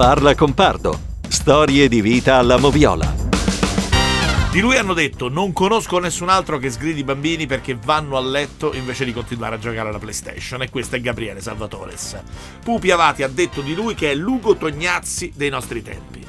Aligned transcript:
Parla 0.00 0.34
con 0.34 0.54
Pardo. 0.54 0.98
Storie 1.28 1.86
di 1.86 2.00
vita 2.00 2.36
alla 2.36 2.56
moviola. 2.56 3.14
Di 4.50 4.58
lui 4.60 4.78
hanno 4.78 4.94
detto 4.94 5.28
non 5.28 5.52
conosco 5.52 5.98
nessun 5.98 6.30
altro 6.30 6.56
che 6.56 6.70
sgridi 6.70 7.00
i 7.00 7.04
bambini 7.04 7.44
perché 7.44 7.76
vanno 7.78 8.16
a 8.16 8.22
letto 8.22 8.72
invece 8.72 9.04
di 9.04 9.12
continuare 9.12 9.56
a 9.56 9.58
giocare 9.58 9.90
alla 9.90 9.98
PlayStation 9.98 10.62
e 10.62 10.70
questo 10.70 10.96
è 10.96 11.02
Gabriele 11.02 11.42
Salvatores. 11.42 12.18
Pupi 12.64 12.90
Avati 12.90 13.22
ha 13.22 13.28
detto 13.28 13.60
di 13.60 13.74
lui 13.74 13.94
che 13.94 14.12
è 14.12 14.14
Lugo 14.14 14.56
Tognazzi 14.56 15.32
dei 15.36 15.50
nostri 15.50 15.82
tempi. 15.82 16.19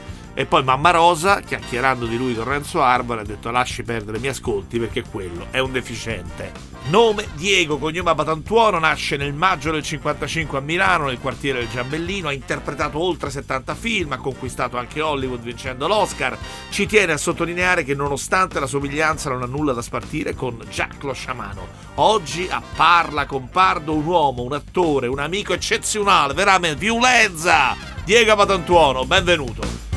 E 0.41 0.47
poi 0.47 0.63
Mamma 0.63 0.89
Rosa, 0.89 1.41
chiacchierando 1.41 2.07
di 2.07 2.17
lui 2.17 2.33
con 2.33 2.45
Renzo 2.45 2.81
Arbore, 2.81 3.21
ha 3.21 3.23
detto 3.23 3.51
lasci 3.51 3.83
perdere, 3.83 4.17
mi 4.17 4.27
ascolti 4.27 4.79
perché 4.79 5.03
quello 5.03 5.45
è 5.51 5.59
un 5.59 5.71
deficiente. 5.71 6.51
Nome 6.89 7.27
Diego, 7.35 7.77
cognome 7.77 8.15
Batantuono, 8.15 8.79
nasce 8.79 9.17
nel 9.17 9.35
maggio 9.35 9.69
del 9.69 9.83
55 9.83 10.57
a 10.57 10.61
Milano, 10.61 11.05
nel 11.05 11.19
quartiere 11.19 11.59
del 11.59 11.69
Giambellino, 11.69 12.29
ha 12.29 12.33
interpretato 12.33 12.99
oltre 12.99 13.29
70 13.29 13.75
film, 13.75 14.13
ha 14.13 14.17
conquistato 14.17 14.77
anche 14.77 14.99
Hollywood 14.99 15.41
vincendo 15.41 15.87
l'Oscar. 15.87 16.35
Ci 16.71 16.87
tiene 16.87 17.11
a 17.11 17.17
sottolineare 17.17 17.83
che 17.83 17.93
nonostante 17.93 18.59
la 18.59 18.65
somiglianza 18.65 19.29
non 19.29 19.43
ha 19.43 19.45
nulla 19.45 19.73
da 19.73 19.83
spartire 19.83 20.33
con 20.33 20.57
Jack 20.71 21.03
lo 21.03 21.13
sciamano. 21.13 21.67
Oggi 21.95 22.47
a 22.49 22.63
Parla 22.75 23.27
con 23.27 23.47
Pardo 23.47 23.93
un 23.93 24.07
uomo, 24.07 24.41
un 24.41 24.53
attore, 24.53 25.05
un 25.05 25.19
amico 25.19 25.53
eccezionale, 25.53 26.33
veramente 26.33 26.79
violenza! 26.79 27.75
Diego 28.03 28.33
Batantuono, 28.33 29.05
benvenuto! 29.05 29.90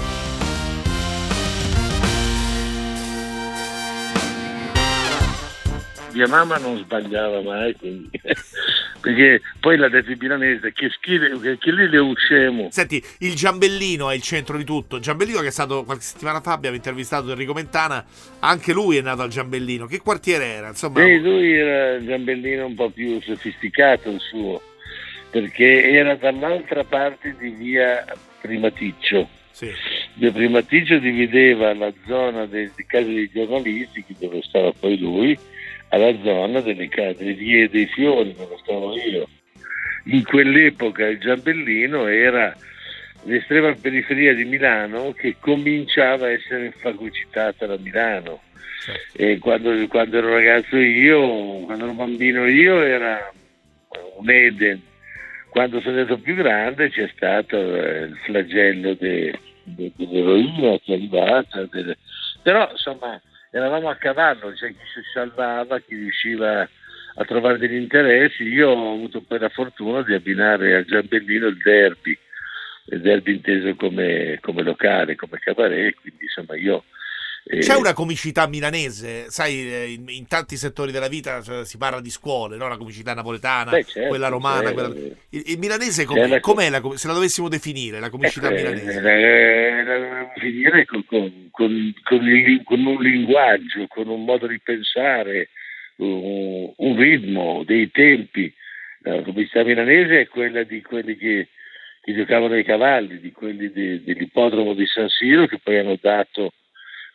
Mia 6.14 6.28
mamma 6.28 6.56
non 6.56 6.78
sbagliava 6.78 7.42
mai, 7.42 7.74
quindi, 7.76 8.08
perché 9.00 9.42
poi 9.60 9.76
la 9.76 9.86
in 9.86 10.16
milanese 10.18 10.72
che, 10.72 10.88
schile, 10.90 11.58
che 11.58 11.72
lì 11.72 11.88
le 11.88 11.98
usciamo. 11.98 12.68
Senti, 12.70 13.02
il 13.18 13.34
Giambellino 13.34 14.08
è 14.10 14.14
il 14.14 14.22
centro 14.22 14.56
di 14.56 14.64
tutto. 14.64 14.98
Giambellino 14.98 15.40
che 15.40 15.48
è 15.48 15.50
stato 15.50 15.84
qualche 15.84 16.04
settimana 16.04 16.40
fa, 16.40 16.52
abbiamo 16.52 16.76
intervistato 16.76 17.30
Enrico 17.30 17.52
Mentana, 17.52 18.04
anche 18.40 18.72
lui 18.72 18.96
è 18.96 19.02
nato 19.02 19.22
al 19.22 19.28
Giambellino. 19.28 19.86
Che 19.86 20.00
quartiere 20.00 20.44
era? 20.44 20.68
Insomma, 20.68 21.00
Beh, 21.00 21.18
lui 21.18 21.52
era 21.52 21.94
il 21.94 22.06
Giambellino 22.06 22.66
un 22.66 22.74
po' 22.74 22.90
più 22.90 23.20
sofisticato 23.20 24.10
il 24.10 24.20
suo, 24.20 24.62
perché 25.30 25.90
era 25.90 26.14
dall'altra 26.14 26.84
parte 26.84 27.34
di 27.38 27.50
via 27.50 28.04
Primaticcio. 28.40 29.28
Sì. 29.50 29.70
Via 30.14 30.32
Primaticcio 30.32 30.98
divideva 30.98 31.74
la 31.74 31.92
zona 32.06 32.46
dei, 32.46 32.70
dei 32.74 32.86
casi 32.86 33.12
dei 33.12 33.30
giornalisti, 33.32 34.04
dove 34.18 34.42
stava 34.42 34.72
poi 34.72 34.98
lui, 34.98 35.38
alla 35.94 36.14
zona 36.22 36.60
delle, 36.60 36.88
delle 36.88 37.34
vie 37.34 37.68
dei 37.68 37.86
fiori 37.86 38.34
dove 38.36 38.56
stavo 38.62 38.96
io. 38.96 39.28
In 40.06 40.24
quell'epoca 40.24 41.06
il 41.06 41.18
Giambellino 41.18 42.06
era 42.06 42.54
l'estrema 43.24 43.74
periferia 43.80 44.34
di 44.34 44.44
Milano 44.44 45.12
che 45.12 45.36
cominciava 45.38 46.26
a 46.26 46.32
essere 46.32 46.72
fagocitata 46.72 47.66
da 47.66 47.78
Milano. 47.78 48.42
Certo. 48.84 49.16
E 49.16 49.38
quando, 49.38 49.86
quando, 49.88 50.18
ero 50.18 50.34
ragazzo 50.34 50.76
io, 50.76 51.60
quando 51.60 51.84
ero 51.84 51.94
bambino 51.94 52.46
io, 52.46 52.82
era 52.82 53.32
un 54.16 54.28
Eden. 54.28 54.82
Quando 55.48 55.80
sono 55.80 55.92
diventato 55.92 56.20
più 56.20 56.34
grande 56.34 56.90
c'è 56.90 57.08
stato 57.14 57.56
eh, 57.56 58.02
il 58.06 58.16
flagello 58.24 58.94
de, 58.94 59.38
de, 59.62 59.92
dell'eroina 59.94 60.76
che 60.80 60.92
è 60.92 60.94
arrivata. 60.94 61.64
Delle... 61.70 61.96
Però 62.42 62.68
insomma 62.70 63.18
eravamo 63.54 63.88
a 63.88 63.94
cavallo, 63.94 64.50
c'è 64.50 64.68
chi 64.70 64.84
si 64.92 65.00
salvava, 65.12 65.78
chi 65.78 65.94
riusciva 65.94 66.68
a 67.16 67.24
trovare 67.24 67.58
degli 67.58 67.76
interessi. 67.76 68.42
Io 68.42 68.70
ho 68.70 68.94
avuto 68.94 69.20
poi 69.20 69.38
la 69.38 69.48
fortuna 69.48 70.02
di 70.02 70.12
abbinare 70.12 70.74
al 70.74 70.84
Giambellino 70.84 71.46
il 71.46 71.58
derby, 71.58 72.18
il 72.86 73.00
derby 73.00 73.34
inteso 73.34 73.76
come, 73.76 74.38
come 74.40 74.62
locale, 74.62 75.14
come 75.14 75.38
cabaret, 75.38 75.94
quindi 76.00 76.24
insomma 76.24 76.56
io 76.56 76.82
C'è 77.60 77.74
una 77.74 77.92
comicità 77.92 78.46
milanese, 78.46 79.30
sai, 79.30 79.72
eh, 79.72 79.92
in, 79.92 80.04
in, 80.08 80.26
tanti 80.26 80.56
settori 80.56 80.92
della 80.92 81.08
vita 81.08 81.42
cioè, 81.42 81.64
si 81.64 81.78
parla 81.78 82.00
di 82.00 82.10
scuole, 82.10 82.56
no? 82.56 82.68
la 82.68 82.76
comicità 82.76 83.14
napoletana, 83.14 83.70
Beh, 83.70 83.84
certo, 83.84 84.08
quella 84.08 84.28
romana. 84.28 84.68
certo. 84.68 84.74
Quella... 84.74 85.14
Il, 85.30 85.42
il, 85.46 85.58
milanese 85.58 86.04
com'è? 86.04 86.26
La... 86.26 86.40
com'è 86.40 86.70
la, 86.70 86.82
se 86.94 87.06
la 87.06 87.12
dovessimo 87.12 87.48
definire, 87.48 88.00
la 88.00 88.10
comicità 88.10 88.48
eh, 88.48 88.54
milanese? 88.54 89.00
La, 89.00 89.82
la 89.82 90.32
definire 90.34 90.84
con, 90.84 91.04
con, 91.06 91.48
con, 91.50 91.94
con, 92.02 92.86
un 92.86 93.02
linguaggio, 93.02 93.86
con 93.88 94.08
un 94.08 94.24
modo 94.24 94.46
di 94.46 94.60
pensare, 94.60 95.50
un, 95.96 96.72
un 96.76 96.96
ritmo, 96.96 97.62
dei 97.64 97.90
tempi. 97.90 98.52
La 99.00 99.22
comicità 99.22 99.62
milanese 99.64 100.20
è 100.20 100.28
quella 100.28 100.62
di 100.62 100.80
quelli 100.80 101.16
che, 101.16 101.48
che 102.00 102.14
giocavano 102.14 102.54
ai 102.54 102.64
cavalli, 102.64 103.20
di 103.20 103.32
quelli 103.32 103.70
de, 103.70 104.02
dell'ippodromo 104.02 104.72
di 104.72 104.86
San 104.86 105.08
Siro 105.08 105.46
che 105.46 105.58
poi 105.62 105.78
hanno 105.78 105.98
dato 106.00 106.52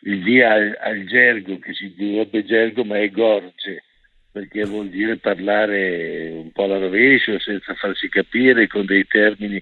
il 0.01 0.23
via 0.23 0.51
al, 0.51 0.77
al 0.79 1.03
gergo, 1.05 1.59
che 1.59 1.73
si 1.73 1.93
direbbe 1.95 2.45
gergo 2.45 2.83
ma 2.83 2.99
è 2.99 3.09
gorge, 3.09 3.83
perché 4.31 4.63
vuol 4.63 4.89
dire 4.89 5.17
parlare 5.17 6.29
un 6.29 6.51
po' 6.51 6.63
alla 6.63 6.77
rovescio, 6.77 7.39
senza 7.39 7.73
farsi 7.73 8.09
capire, 8.09 8.67
con 8.67 8.85
dei 8.85 9.05
termini 9.05 9.61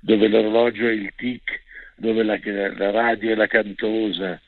dove 0.00 0.28
l'orologio 0.28 0.86
è 0.86 0.92
il 0.92 1.12
tic, 1.16 1.62
dove 1.96 2.22
la, 2.22 2.38
la 2.76 2.90
radio 2.90 3.32
è 3.32 3.34
la 3.34 3.46
cantosa, 3.46 4.40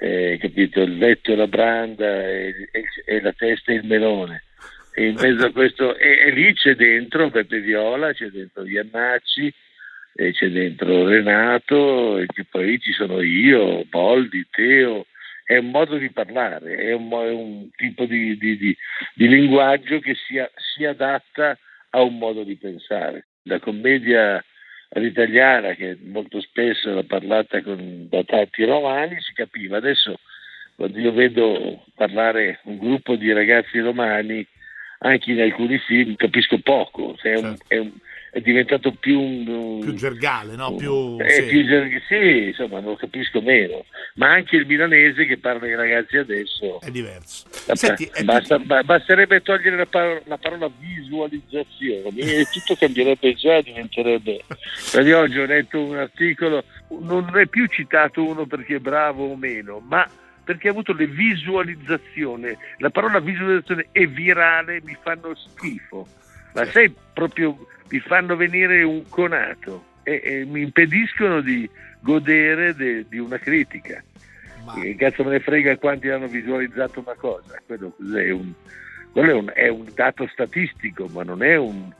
eh, 0.00 0.36
capito? 0.40 0.80
il 0.82 0.98
vetto 0.98 1.32
è 1.32 1.36
la 1.36 1.46
branda 1.46 2.28
e, 2.28 2.68
e, 2.72 2.84
e, 3.04 3.20
la 3.20 3.32
testa 3.32 3.72
è 3.72 3.76
il 3.76 3.86
melone. 3.86 4.42
E 4.94 5.08
in 5.08 5.14
mezzo 5.14 5.46
a 5.46 5.52
questo, 5.52 5.96
e, 5.96 6.26
e 6.26 6.30
lì 6.30 6.52
c'è 6.54 6.74
dentro 6.74 7.30
Peppe 7.30 7.60
Viola, 7.60 8.12
c'è 8.12 8.28
dentro 8.28 8.66
Iannacci, 8.66 9.52
e 10.18 10.32
c'è 10.32 10.48
dentro 10.48 11.06
Renato, 11.06 12.18
e 12.18 12.26
poi 12.50 12.80
ci 12.80 12.92
sono 12.92 13.20
io, 13.20 13.84
Boldi, 13.84 14.46
Teo, 14.50 15.06
è 15.44 15.58
un 15.58 15.70
modo 15.70 15.98
di 15.98 16.10
parlare, 16.10 16.76
è 16.76 16.92
un, 16.92 17.10
è 17.10 17.30
un 17.30 17.68
tipo 17.76 18.06
di, 18.06 18.36
di, 18.38 18.56
di, 18.56 18.76
di, 19.14 19.28
linguaggio 19.28 20.00
che 20.00 20.14
si, 20.14 20.42
si, 20.74 20.84
adatta 20.84 21.56
a 21.90 22.00
un 22.00 22.16
modo 22.16 22.42
di 22.42 22.56
pensare. 22.56 23.26
La 23.42 23.60
commedia 23.60 24.42
all'italiana, 24.88 25.74
che 25.74 25.98
molto 26.02 26.40
spesso 26.40 26.90
era 26.90 27.02
parlata 27.02 27.62
con, 27.62 28.08
da 28.08 28.24
tanti 28.24 28.64
romani, 28.64 29.20
si 29.20 29.34
capiva. 29.34 29.76
Adesso, 29.76 30.18
quando 30.74 30.98
io 30.98 31.12
vedo 31.12 31.84
parlare 31.94 32.60
un 32.64 32.78
gruppo 32.78 33.14
di 33.14 33.32
ragazzi 33.32 33.78
romani, 33.78 34.44
anche 35.00 35.30
in 35.30 35.40
alcuni 35.42 35.78
film, 35.78 36.16
capisco 36.16 36.58
poco. 36.58 37.14
Cioè 37.18 37.34
è, 37.34 37.38
un, 37.38 37.56
è, 37.68 37.76
un, 37.76 37.92
è 38.36 38.40
diventato 38.42 38.92
più 38.92 39.18
un, 39.18 39.80
più 39.80 39.94
gergale, 39.94 40.56
no? 40.56 40.74
Più, 40.74 41.16
eh, 41.20 41.30
sì. 41.30 41.42
più 41.44 41.64
gerg- 41.64 42.02
sì, 42.06 42.48
insomma, 42.48 42.80
lo 42.80 42.94
capisco 42.94 43.40
meno. 43.40 43.86
Ma 44.16 44.32
anche 44.32 44.56
il 44.56 44.66
milanese 44.66 45.24
che 45.24 45.38
parla 45.38 45.64
ai 45.64 45.74
ragazzi 45.74 46.18
adesso 46.18 46.78
è 46.82 46.90
diverso. 46.90 47.46
Senti, 47.48 48.10
basta, 48.24 48.56
è... 48.56 48.82
basterebbe 48.82 49.40
togliere 49.40 49.78
la, 49.78 49.86
par- 49.86 50.20
la, 50.26 50.36
parola 50.36 50.70
visualizzazione 50.78 52.10
e 52.18 52.46
tutto 52.52 52.76
cambierebbe 52.78 53.32
già, 53.32 53.62
diventerebbe. 53.62 54.42
Perché 54.92 55.14
oggi 55.14 55.38
ho 55.38 55.46
letto 55.46 55.80
un 55.80 55.96
articolo, 55.96 56.62
non 57.00 57.30
è 57.38 57.46
più 57.46 57.66
citato 57.68 58.22
uno 58.22 58.44
perché 58.44 58.76
è 58.76 58.80
bravo 58.80 59.30
o 59.30 59.36
meno, 59.36 59.78
ma 59.78 60.06
perché 60.44 60.68
ha 60.68 60.72
avuto 60.72 60.92
le 60.92 61.06
visualizzazioni. 61.06 62.54
La 62.78 62.90
parola 62.90 63.18
visualizzazione 63.18 63.86
e 63.92 64.06
virale 64.06 64.82
mi 64.84 64.94
fanno 65.02 65.34
schifo, 65.34 66.06
ma 66.54 66.64
sai 66.66 66.94
proprio 67.12 67.56
mi 67.88 68.00
fanno 68.00 68.36
venire 68.36 68.82
un 68.82 69.08
conato 69.08 69.84
e, 70.02 70.20
e 70.22 70.44
mi 70.44 70.62
impediscono 70.62 71.40
di 71.40 71.68
godere 72.00 72.74
de, 72.74 73.06
di 73.08 73.18
una 73.18 73.38
critica. 73.38 74.02
Ma... 74.64 74.74
Che 74.74 74.94
cazzo 74.96 75.24
me 75.24 75.30
ne 75.30 75.40
frega 75.40 75.76
quanti 75.76 76.08
hanno 76.08 76.26
visualizzato 76.26 77.00
una 77.00 77.14
cosa? 77.14 77.60
Quello, 77.64 77.94
è 78.16 78.30
un, 78.30 78.52
quello 79.12 79.30
è, 79.30 79.34
un, 79.34 79.52
è 79.54 79.68
un, 79.68 79.86
dato 79.94 80.26
statistico, 80.28 81.06
ma 81.08 81.22
non 81.22 81.42
è 81.42 81.56
un, 81.56 81.92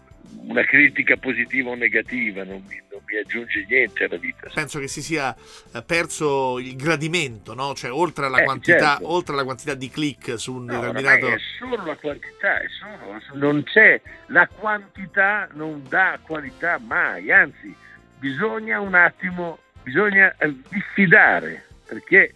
una 0.46 0.64
critica 0.64 1.16
positiva 1.16 1.70
o 1.70 1.74
negativa, 1.74 2.44
non 2.44 2.62
mi, 2.68 2.80
non 2.90 3.00
mi, 3.04 3.16
aggiunge 3.16 3.64
niente 3.68 4.04
alla 4.04 4.16
vita. 4.16 4.48
Penso 4.52 4.78
che 4.78 4.88
si 4.88 5.02
sia 5.02 5.34
eh, 5.72 5.82
perso 5.82 6.58
il 6.58 6.76
gradimento, 6.76 7.54
no? 7.54 7.74
cioè 7.74 7.90
oltre 7.92 8.26
alla, 8.26 8.38
eh, 8.38 8.44
quantità, 8.44 8.92
certo. 8.92 9.10
oltre 9.10 9.34
alla 9.34 9.44
quantità 9.44 9.74
di 9.74 9.88
click 9.90 10.38
su 10.38 10.54
un 10.54 10.64
no, 10.64 10.80
determinato... 10.80 11.28
È 11.28 11.38
solo 11.58 11.84
la 11.84 11.96
quantità, 11.96 12.60
è 12.60 12.66
solo, 12.68 13.20
non 13.34 13.62
c'è, 13.64 14.00
la 14.26 14.46
quantità 14.48 15.48
non 15.52 15.82
dà 15.88 16.18
qualità 16.22 16.78
mai, 16.78 17.32
anzi 17.32 17.74
bisogna 18.18 18.80
un 18.80 18.94
attimo, 18.94 19.58
bisogna 19.82 20.34
eh, 20.38 20.54
diffidare, 20.68 21.66
perché 21.86 22.32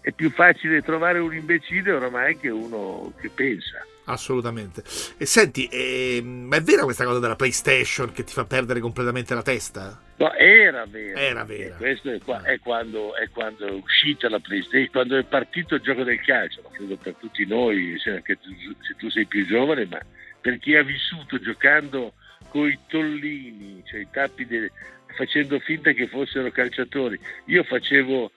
è 0.00 0.12
più 0.12 0.30
facile 0.30 0.82
trovare 0.82 1.18
un 1.18 1.34
imbecille 1.34 1.92
oramai 1.92 2.38
che 2.38 2.48
uno 2.48 3.12
che 3.20 3.28
pensa. 3.28 3.84
Assolutamente. 4.04 4.82
E 5.16 5.26
senti, 5.26 5.66
eh, 5.66 6.20
ma 6.22 6.56
è 6.56 6.62
vera 6.62 6.82
questa 6.82 7.04
cosa 7.04 7.20
della 7.20 7.36
PlayStation 7.36 8.12
che 8.12 8.24
ti 8.24 8.32
fa 8.32 8.44
perdere 8.44 8.80
completamente 8.80 9.34
la 9.34 9.42
testa? 9.42 10.00
No, 10.16 10.32
era 10.34 10.84
vera. 10.86 11.20
Era 11.20 11.44
vera. 11.44 11.76
Questo 11.76 12.10
è, 12.10 12.18
qua, 12.20 12.42
è, 12.42 12.58
quando, 12.58 13.14
è, 13.14 13.28
quando, 13.30 13.66
è 13.66 13.70
uscita 13.70 14.28
la 14.28 14.40
PlayStation, 14.40 14.90
quando 14.90 15.16
è 15.16 15.24
partito 15.24 15.76
il 15.76 15.80
gioco 15.80 16.02
del 16.02 16.20
calcio, 16.20 16.62
lo 16.62 16.70
credo 16.70 16.96
per 16.96 17.14
tutti 17.14 17.46
noi, 17.46 17.98
se, 17.98 18.20
tu, 18.22 18.50
se 18.80 18.94
tu 18.98 19.08
sei 19.08 19.26
più 19.26 19.46
giovane, 19.46 19.86
ma 19.86 20.00
per 20.40 20.58
chi 20.58 20.74
ha 20.74 20.82
vissuto 20.82 21.38
giocando 21.38 22.14
coi 22.48 22.78
tollini, 22.88 23.82
cioè 23.86 24.00
i 24.00 24.08
tappi 24.10 24.46
de- 24.46 24.72
facendo 25.16 25.58
finta 25.60 25.92
che 25.92 26.08
fossero 26.08 26.50
calciatori. 26.50 27.18
Io 27.46 27.62
facevo 27.64 28.30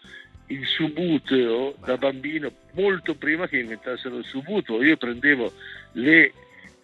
il 0.48 0.66
subuteo 0.66 1.76
da 1.84 1.98
bambino 1.98 2.52
molto 2.74 3.16
prima 3.16 3.48
che 3.48 3.60
inventassero 3.60 4.18
il 4.18 4.26
subuteo. 4.26 4.84
Io 4.84 4.98
prendevo 4.98 5.52
le, 5.94 6.34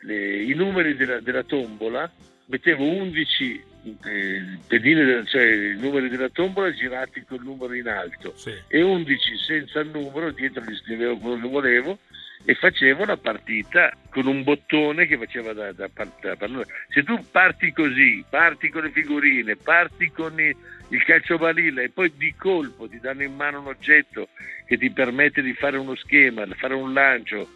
le, 0.01 0.43
i 0.43 0.53
numeri 0.53 0.95
della, 0.95 1.19
della, 1.19 1.43
tombola, 1.43 2.09
mettevo 2.45 2.83
11 2.83 3.63
eh, 4.05 4.41
pedine, 4.67 5.25
cioè 5.25 5.73
i 5.73 5.77
numeri 5.79 6.09
della 6.09 6.29
tombola 6.29 6.71
girati 6.71 7.23
col 7.23 7.43
numero 7.43 7.73
in 7.73 7.87
alto 7.87 8.33
Sì. 8.35 8.53
e 8.67 8.81
11 8.81 9.37
senza 9.37 9.79
il 9.79 9.89
numero, 9.89 10.31
dietro 10.31 10.63
gli 10.63 10.75
scrivevo 10.75 11.17
quello 11.17 11.41
che 11.41 11.47
volevo 11.47 11.97
e 12.45 12.55
facevo 12.55 13.03
una 13.03 13.17
partita 13.17 13.91
con 14.09 14.25
un 14.27 14.43
bottone 14.43 15.05
che 15.07 15.17
faceva 15.17 15.53
da, 15.53 15.71
da, 15.73 15.89
da 16.21 16.35
pallone. 16.35 16.65
Se 16.89 17.03
tu 17.03 17.23
parti 17.29 17.71
così, 17.71 18.23
parti 18.29 18.69
con 18.69 18.83
le 18.83 18.91
figurine, 18.91 19.55
parti 19.55 20.09
con 20.11 20.39
i, 20.39 20.55
il 20.89 21.03
calciobalilla 21.03 21.81
e 21.81 21.89
poi 21.89 22.11
di 22.15 22.33
colpo 22.35 22.87
ti 22.87 22.99
danno 22.99 23.23
in 23.23 23.35
mano 23.35 23.59
un 23.59 23.67
oggetto 23.67 24.29
che 24.65 24.77
ti 24.77 24.89
permette 24.89 25.41
di 25.41 25.53
fare 25.53 25.77
uno 25.77 25.95
schema, 25.95 26.45
fare 26.55 26.73
un 26.73 26.93
lancio, 26.93 27.47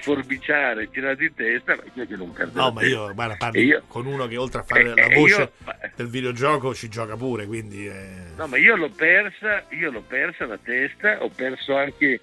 sforbiciare, 0.00 0.90
tirare 0.90 1.24
in 1.24 1.34
testa, 1.34 1.74
ma 1.76 1.82
io 1.94 2.06
che 2.06 2.16
non 2.16 2.32
perdo 2.32 2.58
No, 2.58 2.66
la 2.66 2.72
ma 2.72 2.82
io 2.84 3.12
guarda, 3.14 3.36
parli 3.36 3.58
E 3.60 3.62
io- 3.64 3.82
con 3.88 4.06
uno 4.06 4.26
che 4.26 4.36
oltre 4.36 4.60
a 4.60 4.64
fare 4.64 4.82
Eh, 4.82 4.94
la 4.94 5.06
eh, 5.06 5.14
voce 5.14 5.34
io- 5.40 5.52
del 5.96 6.08
videogioco 6.08 6.74
ci 6.74 6.88
gioca 6.88 7.16
pure, 7.16 7.46
quindi... 7.46 7.86
eh, 7.88 8.28
No, 8.36 8.46
ma 8.46 8.56
io 8.56 8.76
l'ho 8.76 8.90
persa, 8.90 9.64
io 9.70 9.90
l'ho 9.90 10.02
persa 10.02 10.46
la 10.46 10.58
testa, 10.58 11.22
ho 11.22 11.28
perso 11.28 11.76
anche 11.76 12.20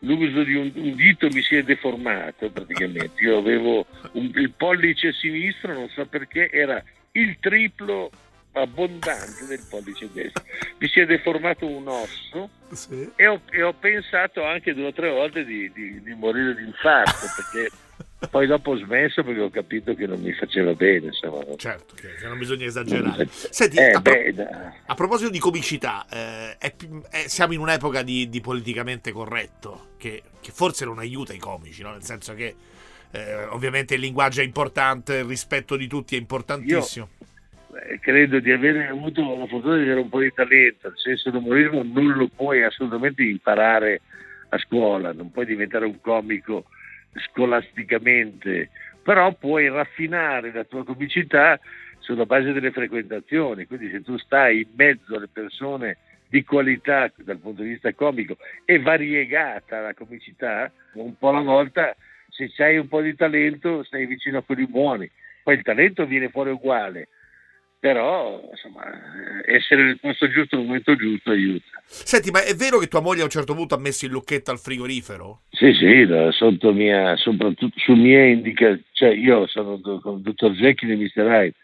l'uso 0.00 0.42
di 0.42 0.54
un, 0.54 0.70
un 0.74 0.94
dito, 0.94 1.28
mi 1.28 1.42
si 1.42 1.56
è 1.56 1.62
deformato 1.62 2.50
praticamente. 2.50 3.22
Io 3.22 3.38
avevo 3.38 3.86
un- 4.12 4.30
il 4.34 4.50
pollice 4.56 5.12
sinistro, 5.12 5.72
non 5.72 5.88
so 5.88 6.04
perché, 6.06 6.50
era 6.50 6.82
il 7.12 7.36
triplo 7.40 8.10
abbondante 8.52 9.46
del 9.48 9.64
pollice 9.68 10.08
destro. 10.12 10.44
Mi 10.78 10.88
si 10.88 11.00
è 11.00 11.06
deformato 11.06 11.66
un 11.66 11.88
osso 11.88 12.50
sì. 12.70 13.10
e 13.16 13.26
ho, 13.26 13.40
e 13.50 13.62
ho 13.62 13.72
pensato 13.72 14.44
anche 14.44 14.74
due 14.74 14.86
o 14.86 14.92
tre 14.92 15.10
volte 15.10 15.44
di, 15.44 15.70
di- 15.72 16.02
di 16.02 16.14
morire 16.14 16.54
di 16.54 16.62
infarto 16.64 17.26
perché 17.36 17.70
poi 18.30 18.46
dopo 18.46 18.72
ho 18.72 18.76
smesso 18.76 19.22
perché 19.22 19.40
ho 19.40 19.50
capito 19.50 19.94
che 19.94 20.06
non 20.06 20.20
mi 20.20 20.32
faceva 20.32 20.72
bene. 20.74 21.06
Insomma. 21.06 21.44
Certo, 21.56 21.94
che, 21.94 22.26
non 22.26 22.38
bisogna 22.38 22.66
esagerare. 22.66 23.26
Senti, 23.30 23.76
Eh, 23.76 23.92
a, 23.92 24.00
pro- 24.00 24.12
a 24.86 24.94
proposito 24.94 25.30
di 25.30 25.38
comicità, 25.38 26.06
eh, 26.10 26.56
è 26.58 26.74
è- 27.10 27.28
siamo 27.28 27.52
in 27.52 27.60
un'epoca 27.60 28.02
di, 28.02 28.28
di 28.28 28.40
politicamente 28.40 29.12
corretto, 29.12 29.92
che, 29.96 30.22
che 30.40 30.50
forse 30.52 30.84
non 30.84 30.98
aiuta 30.98 31.32
i 31.32 31.38
comici, 31.38 31.82
no? 31.82 31.92
nel 31.92 32.02
senso 32.02 32.34
che 32.34 32.54
eh, 33.12 33.44
ovviamente 33.44 33.94
il 33.94 34.00
linguaggio 34.00 34.40
è 34.40 34.44
importante, 34.44 35.18
il 35.18 35.24
rispetto 35.24 35.76
di 35.76 35.86
tutti 35.86 36.16
è 36.16 36.18
importantissimo. 36.18 37.08
Eh, 37.88 37.98
credo 38.00 38.40
di 38.40 38.50
avere 38.52 38.86
avuto 38.88 39.36
la 39.36 39.46
fortuna 39.46 39.76
di 39.76 39.82
avere 39.82 40.00
un 40.00 40.08
po' 40.08 40.20
di 40.20 40.32
talento, 40.34 40.88
il 40.88 40.94
senso 40.96 41.30
dell'umorismo 41.30 41.82
non 41.84 42.12
lo 42.12 42.28
puoi 42.34 42.62
assolutamente 42.62 43.22
imparare 43.22 44.00
a 44.50 44.58
scuola, 44.58 45.12
non 45.12 45.30
puoi 45.30 45.46
diventare 45.46 45.84
un 45.84 46.00
comico 46.00 46.66
scolasticamente, 47.14 48.70
però 49.02 49.32
puoi 49.34 49.68
raffinare 49.68 50.52
la 50.52 50.64
tua 50.64 50.84
comicità 50.84 51.58
sulla 51.98 52.26
base 52.26 52.52
delle 52.52 52.70
frequentazioni, 52.70 53.66
quindi 53.66 53.90
se 53.90 54.02
tu 54.02 54.16
stai 54.18 54.60
in 54.60 54.68
mezzo 54.74 55.16
alle 55.16 55.28
persone 55.32 55.96
di 56.28 56.44
qualità 56.44 57.10
dal 57.16 57.38
punto 57.38 57.62
di 57.62 57.70
vista 57.70 57.92
comico 57.94 58.36
e 58.64 58.80
variegata 58.80 59.80
la 59.80 59.94
comicità, 59.94 60.70
un 60.94 61.16
po' 61.16 61.28
alla 61.28 61.40
volta, 61.40 61.94
se 62.28 62.50
hai 62.62 62.76
un 62.76 62.88
po' 62.88 63.00
di 63.00 63.14
talento 63.14 63.82
stai 63.84 64.06
vicino 64.06 64.38
a 64.38 64.42
quelli 64.42 64.66
buoni, 64.66 65.08
poi 65.42 65.54
il 65.54 65.62
talento 65.62 66.06
viene 66.06 66.30
fuori 66.30 66.50
uguale, 66.50 67.08
però 67.84 68.40
insomma 68.50 68.82
essere 69.44 69.82
nel 69.82 70.00
posto 70.00 70.26
giusto 70.30 70.56
al 70.56 70.64
momento 70.64 70.96
giusto 70.96 71.32
aiuta. 71.32 71.66
Senti, 71.84 72.30
ma 72.30 72.42
è 72.42 72.54
vero 72.54 72.78
che 72.78 72.86
tua 72.86 73.02
moglie 73.02 73.20
a 73.20 73.24
un 73.24 73.30
certo 73.30 73.54
punto 73.54 73.74
ha 73.74 73.78
messo 73.78 74.06
il 74.06 74.10
lucchetto 74.10 74.50
al 74.50 74.58
frigorifero? 74.58 75.42
Sì, 75.50 75.70
sì, 75.74 76.08
sotto 76.30 76.72
mia, 76.72 77.14
soprattutto 77.16 77.74
su 77.76 77.92
mia 77.92 78.24
indicazione, 78.24 78.84
cioè 78.92 79.10
io 79.10 79.46
sono 79.48 79.78
con 80.00 80.14
il 80.14 80.22
dottor 80.22 80.52
Jekyll 80.52 80.92
e 80.92 80.96
Mr. 80.96 81.26
Hyde, 81.26 81.54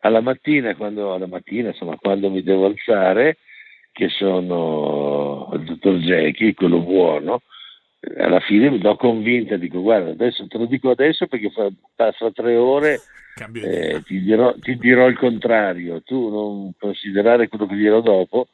alla 0.00 0.20
mattina, 0.20 0.74
quando, 0.74 1.14
alla 1.14 1.28
mattina, 1.28 1.68
insomma, 1.68 1.96
quando 2.00 2.30
mi 2.30 2.42
devo 2.42 2.66
alzare, 2.66 3.36
che 3.92 4.08
sono 4.08 5.50
il 5.52 5.62
dottor 5.62 5.98
Jekyll, 5.98 6.54
quello 6.54 6.80
buono, 6.80 7.42
alla 8.18 8.40
fine 8.40 8.70
mi 8.70 8.78
do 8.78 8.96
convinta, 8.96 9.56
dico 9.56 9.80
guarda, 9.82 10.10
adesso 10.10 10.46
te 10.46 10.56
lo 10.58 10.66
dico 10.66 10.90
adesso 10.90 11.26
perché 11.26 11.50
fra, 11.50 11.68
fra 12.12 12.30
tre 12.32 12.56
ore 12.56 13.00
eh, 13.62 14.02
ti, 14.04 14.20
dirò, 14.22 14.54
ti 14.58 14.76
dirò 14.76 15.06
il 15.06 15.16
contrario, 15.18 16.02
tu 16.02 16.28
non 16.30 16.72
considerare 16.78 17.48
quello 17.48 17.66
che 17.66 17.74
dirò 17.76 18.00
dopo, 18.00 18.48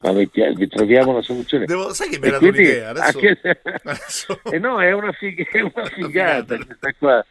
ma 0.00 0.12
metti- 0.12 0.42
vi 0.54 0.66
troviamo 0.68 1.10
una 1.12 1.22
soluzione. 1.22 1.64
Devo- 1.66 1.92
sai 1.92 2.08
che 2.08 2.18
mi 2.18 2.26
era 2.28 2.38
un'idea? 2.64 2.88
Adesso, 2.90 3.18
anche- 3.18 3.60
adesso- 3.84 4.40
Eh 4.50 4.58
no, 4.58 4.80
è 4.80 4.92
una, 4.92 5.12
fig- 5.12 5.46
è 5.50 5.60
una 5.60 5.84
figata 5.86 6.56
questa 6.56 6.94
qua. 6.98 7.24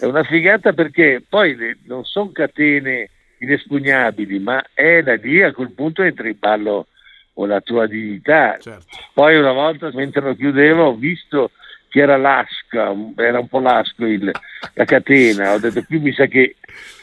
È 0.00 0.04
una 0.04 0.22
figata 0.24 0.72
perché 0.72 1.22
poi 1.28 1.54
le- 1.56 1.78
non 1.86 2.04
sono 2.04 2.30
catene 2.32 3.08
inespugnabili, 3.38 4.38
ma 4.38 4.64
è 4.72 5.02
da 5.02 5.14
lì 5.14 5.42
a 5.42 5.52
quel 5.52 5.72
punto 5.72 6.02
entra 6.02 6.28
in 6.28 6.36
ballo 6.38 6.86
con 7.32 7.48
la 7.48 7.60
tua 7.60 7.86
dignità. 7.86 8.58
Certo. 8.58 8.86
Poi 9.14 9.36
una 9.38 9.52
volta 9.52 9.90
mentre 9.92 10.20
lo 10.20 10.34
chiudevo 10.34 10.84
ho 10.88 10.94
visto 10.94 11.50
che 11.88 12.00
era 12.00 12.16
lasca, 12.16 12.94
era 13.16 13.38
un 13.38 13.48
po' 13.48 13.58
lasco 13.60 14.06
il- 14.06 14.30
la 14.74 14.84
catena, 14.84 15.52
ho 15.52 15.58
detto 15.58 15.82
qui 15.84 15.98
mi 15.98 16.12
sa 16.12 16.24
che 16.26 16.56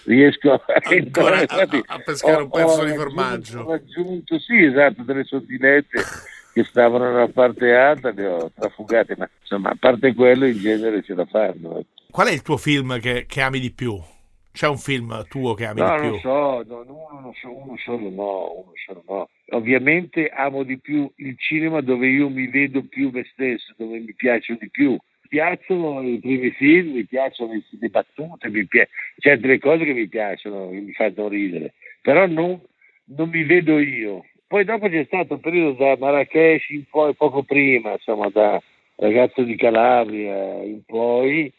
riesco 0.05 0.53
a 0.53 0.61
Ancora 0.83 1.37
a- 1.37 1.41
Infatti, 1.41 1.81
a 1.85 1.99
pescare 1.99 2.41
un 2.41 2.49
pezzo 2.49 2.83
di 2.83 2.93
formaggio. 2.93 3.59
Ho 3.61 3.71
raggiunto, 3.71 4.39
sì 4.39 4.63
esatto, 4.63 5.03
delle 5.03 5.23
sottilette 5.25 6.01
che 6.53 6.63
stavano 6.63 7.11
nella 7.11 7.27
parte 7.27 7.71
alta, 7.75 8.09
le 8.11 8.25
ho 8.25 8.51
trafugate, 8.57 9.15
ma 9.17 9.29
insomma 9.41 9.69
a 9.69 9.77
parte 9.79 10.13
quello 10.15 10.45
in 10.47 10.57
genere 10.57 11.03
ce 11.03 11.13
la 11.13 11.25
fanno. 11.25 11.77
ecco. 11.79 11.87
Qual 12.09 12.27
è 12.27 12.31
il 12.31 12.41
tuo 12.41 12.57
film 12.57 12.99
che, 12.99 13.25
che 13.27 13.41
ami 13.41 13.59
di 13.59 13.71
più? 13.71 13.95
C'è 14.51 14.67
un 14.67 14.79
film 14.79 15.23
tuo 15.29 15.53
che 15.53 15.65
ami 15.65 15.81
No, 15.81 15.91
di 15.91 15.99
più? 16.01 16.09
non 16.09 16.19
so, 16.19 16.63
no, 16.67 16.79
uno, 16.87 17.19
non 17.21 17.33
so, 17.39 17.55
uno 17.55 17.75
solo 17.77 18.09
no, 18.09 18.51
uno 18.63 18.71
solo 18.83 19.03
no. 19.07 19.29
Ovviamente 19.51 20.29
amo 20.29 20.63
di 20.63 20.77
più 20.77 21.09
il 21.17 21.35
cinema 21.37 21.81
dove 21.81 22.07
io 22.07 22.29
mi 22.29 22.47
vedo 22.47 22.83
più 22.83 23.09
me 23.11 23.25
stesso, 23.31 23.73
dove 23.77 23.99
mi 23.99 24.13
piacciono 24.13 24.59
di 24.61 24.69
più. 24.69 24.91
Mi 24.91 25.27
piacciono 25.27 26.01
i 26.01 26.19
primi 26.19 26.51
film, 26.51 26.93
mi 26.93 27.05
piacciono 27.05 27.53
le, 27.53 27.89
battute, 27.89 28.49
mi 28.49 28.65
pia- 28.65 28.87
certe 29.17 29.47
le 29.47 29.59
cose 29.59 29.85
che 29.85 29.93
mi 29.93 30.07
piacciono, 30.07 30.69
che 30.69 30.79
mi 30.79 30.91
fanno 30.93 31.27
ridere, 31.27 31.73
però 32.01 32.27
non, 32.27 32.61
non 33.15 33.29
mi 33.29 33.43
vedo 33.43 33.79
io. 33.79 34.25
Poi 34.47 34.63
dopo 34.63 34.87
c'è 34.87 35.03
stato 35.05 35.35
un 35.35 35.39
periodo 35.39 35.83
da 35.83 35.95
Marrakesh 35.97 36.69
in 36.69 36.83
poi, 36.89 37.13
poco 37.13 37.43
prima, 37.43 37.93
insomma, 37.93 38.29
da 38.29 38.61
ragazzo 38.95 39.43
di 39.43 39.55
Calabria 39.55 40.63
in 40.63 40.83
poi, 40.85 41.51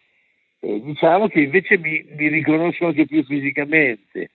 eh, 0.60 0.80
diciamo 0.82 1.28
che 1.28 1.40
invece 1.40 1.78
mi, 1.78 2.04
mi 2.16 2.28
riconosco 2.28 2.86
anche 2.86 3.06
più 3.06 3.24
fisicamente 3.24 4.29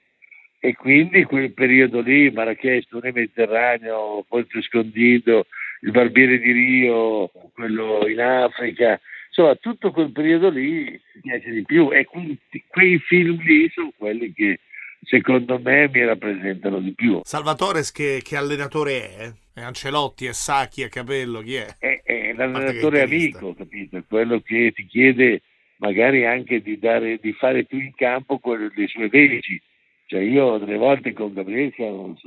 e 0.66 0.74
quindi 0.74 1.24
quel 1.26 1.54
periodo 1.54 2.02
lì, 2.02 2.32
Marrakesh, 2.32 2.88
Tune 2.88 3.12
Mediterraneo, 3.12 4.26
Ponte 4.28 4.64
Scondido, 4.64 5.46
il 5.82 5.92
Barbiere 5.92 6.40
di 6.40 6.52
Rio, 6.52 7.30
quello 7.54 8.08
in 8.08 8.20
Africa, 8.20 9.00
insomma 9.28 9.54
tutto 9.58 9.92
quel 9.92 10.12
periodo 10.12 10.50
lì 10.50 10.90
mi 10.90 11.22
piace 11.22 11.52
di 11.52 11.62
più 11.62 11.92
e 11.92 12.06
quindi 12.06 12.40
quei 12.68 12.98
film 12.98 13.40
lì 13.44 13.70
sono 13.70 13.92
quelli 13.96 14.34
che 14.34 14.60
secondo 15.04 15.60
me 15.60 15.88
mi 15.88 16.04
rappresentano 16.04 16.80
di 16.80 16.94
più. 16.96 17.22
Salvatore 17.24 17.82
che, 17.94 18.22
che 18.24 18.36
allenatore 18.36 19.16
è? 19.16 19.34
È 19.54 19.62
Ancelotti, 19.62 20.26
è 20.26 20.34
Sacchi, 20.34 20.82
è 20.82 20.90
Capello, 20.90 21.42
chi 21.42 21.56
è? 21.56 21.76
è, 21.78 22.02
è 22.04 22.34
l'allenatore 22.34 23.04
amico, 23.04 23.54
capito? 23.54 23.98
È 23.98 24.04
quello 24.08 24.42
che 24.42 24.72
ti 24.74 24.88
chiede 24.88 25.44
magari 25.78 26.26
anche 26.26 26.60
di, 26.60 26.80
dare, 26.80 27.20
di 27.22 27.34
fare 27.34 27.66
tu 27.66 27.78
in 27.78 27.94
campo 27.94 28.40
le 28.44 28.88
sue 28.88 29.10
veci. 29.10 29.62
Cioè 30.08 30.22
io 30.22 30.58
delle 30.58 30.78
volte 30.78 31.14
con 31.14 31.34
Gabriele 31.34 31.72
siamo 31.76 32.18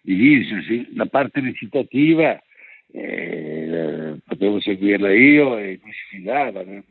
divisi, 0.00 0.88
la 0.94 1.06
parte 1.06 1.40
recitativa 1.40 2.40
eh, 2.94 4.16
potevo 4.26 4.60
seguirla 4.60 5.12
io 5.12 5.56
e 5.56 5.80
mi 5.82 5.92
si 5.92 6.16
fidava. 6.16 6.62
Le, 6.62 6.84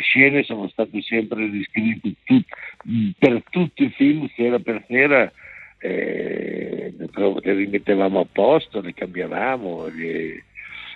scene 0.00 0.42
sono 0.42 0.68
state 0.68 1.00
sempre 1.02 1.46
riscritte 1.48 2.14
tut- 2.24 3.14
per 3.18 3.42
tutto 3.50 3.82
il 3.82 3.92
film, 3.92 4.28
sera 4.34 4.58
per 4.58 4.84
sera, 4.88 5.32
eh, 5.78 6.92
le 6.96 7.52
rimettevamo 7.54 8.20
a 8.20 8.26
posto, 8.30 8.80
le 8.80 8.92
cambiavamo. 8.92 9.86
le- 9.86 10.42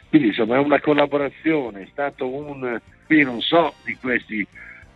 quindi 0.09 0.29
insomma 0.29 0.57
è 0.57 0.59
una 0.59 0.81
collaborazione, 0.81 1.83
è 1.83 1.89
stato 1.93 2.29
un... 2.29 2.81
Io 3.09 3.25
non 3.25 3.41
so 3.41 3.75
di 3.85 3.97
questi 4.01 4.45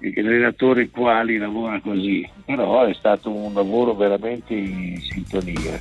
allenatori 0.01 0.91
quali 0.91 1.39
lavora 1.39 1.81
così, 1.81 2.29
però 2.45 2.85
è 2.85 2.95
stato 2.95 3.31
un 3.31 3.53
lavoro 3.55 3.95
veramente 3.95 4.55
in 4.55 4.99
sintonia. 5.01 5.81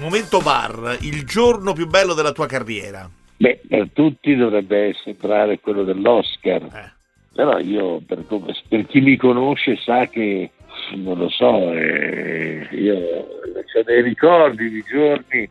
Momento 0.00 0.38
bar, 0.38 0.98
il 1.00 1.24
giorno 1.24 1.72
più 1.72 1.86
bello 1.88 2.14
della 2.14 2.32
tua 2.32 2.46
carriera. 2.46 3.10
Beh, 3.36 3.60
per 3.68 3.88
tutti 3.92 4.34
dovrebbe 4.34 4.94
sembrare 5.02 5.58
quello 5.60 5.82
dell'Oscar. 5.84 6.62
Eh. 6.62 6.92
Però 7.34 7.58
io, 7.58 8.00
per, 8.06 8.24
per, 8.68 8.86
chi 8.86 9.00
mi 9.00 9.16
conosce, 9.16 9.76
sa 9.76 10.06
che 10.06 10.50
non 10.96 11.18
lo 11.18 11.28
so, 11.28 11.72
eh, 11.72 12.68
io 12.72 12.96
ho 12.96 13.82
dei 13.84 14.02
ricordi 14.02 14.70
di 14.70 14.82
giorni, 14.88 15.48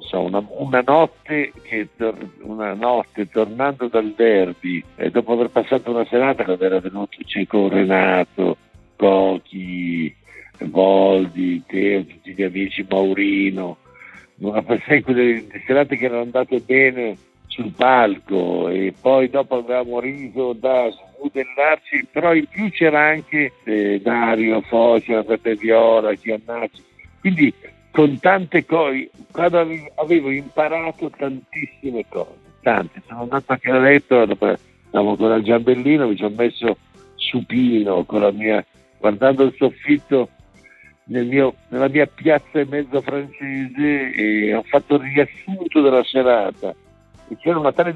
so, 0.00 0.20
una, 0.20 0.44
una, 0.48 0.82
notte 0.84 1.52
che, 1.62 1.88
una, 2.42 2.74
notte 2.74 3.28
tornando 3.28 3.88
dal 3.88 4.12
derby, 4.16 4.82
e 4.96 5.10
dopo 5.10 5.32
aver 5.32 5.50
passato 5.50 5.90
una 5.90 6.04
serata 6.06 6.44
quando 6.44 6.64
era 6.64 6.80
venuto 6.80 7.16
Cieco 7.24 7.68
Renato, 7.68 8.56
Cochi, 8.96 10.14
Boldi, 10.64 11.62
Teo, 11.66 12.04
tutti 12.04 12.32
gli 12.34 12.42
amici, 12.42 12.86
Maurino, 12.88 13.76
una 14.38 14.62
passai 14.62 15.02
quelle 15.02 15.46
serate 15.66 15.96
che 15.96 16.06
erano 16.06 16.22
andate 16.22 16.60
bene 16.60 17.16
sul 17.46 17.72
palco 17.76 18.68
e 18.68 18.94
poi 18.98 19.28
dopo 19.28 19.56
avevamo 19.56 20.00
riso 20.00 20.54
da 20.54 20.90
sbudellarci, 20.90 22.06
però 22.10 22.34
in 22.34 22.46
più 22.46 22.70
c'era 22.70 23.08
anche 23.08 23.52
eh, 23.64 24.00
Dario 24.00 24.62
Focia, 24.62 25.22
Peppe 25.22 25.54
Viola, 25.56 26.14
Chiannacci, 26.14 26.82
quindi 27.20 27.52
con 27.92 28.18
tante 28.18 28.64
cose, 28.64 29.10
quando 29.30 29.66
avevo 29.96 30.30
imparato 30.30 31.10
tantissime 31.10 32.04
cose, 32.08 32.38
tante, 32.62 33.02
sono 33.06 33.22
andato 33.22 33.52
a 33.52 33.78
letto, 33.78 34.26
stavo 34.88 35.16
con 35.16 35.36
il 35.36 35.44
giambellino, 35.44 36.08
mi 36.08 36.16
sono 36.16 36.34
messo 36.34 36.78
supino 37.16 38.02
con 38.04 38.22
la 38.22 38.32
mia, 38.32 38.64
guardando 38.98 39.44
il 39.44 39.54
soffitto 39.56 40.30
nel 41.04 41.26
mio, 41.26 41.54
nella 41.68 41.88
mia 41.88 42.06
piazza 42.06 42.60
e 42.60 42.66
mezzo 42.66 43.00
francese 43.02 44.12
e 44.12 44.54
ho 44.54 44.62
fatto 44.62 44.94
il 44.94 45.02
riassunto 45.02 45.82
della 45.82 46.02
serata. 46.02 46.74
E 47.28 47.36
c'era 47.36 47.58
una 47.58 47.72
tale 47.72 47.94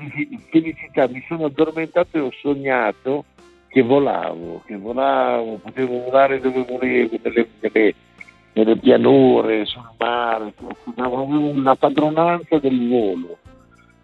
felicità, 0.51 1.09
mi 1.09 1.25
sono 1.27 1.47
addormentato 1.47 2.19
e 2.19 2.21
ho 2.21 2.33
sognato 2.41 3.25
che 3.69 3.83
volavo, 3.83 4.63
che 4.67 4.77
volavo, 4.77 5.57
potevo 5.57 6.03
volare 6.05 6.41
dove 6.41 6.65
volevo, 6.69 7.19
nelle, 7.23 7.49
nelle, 7.61 7.95
nelle 8.57 8.77
pianure, 8.79 9.67
sul 9.67 9.87
mare, 9.99 10.53
una 10.95 11.77
padronanza 11.77 12.59
del 12.59 12.89
volo. 12.89 13.39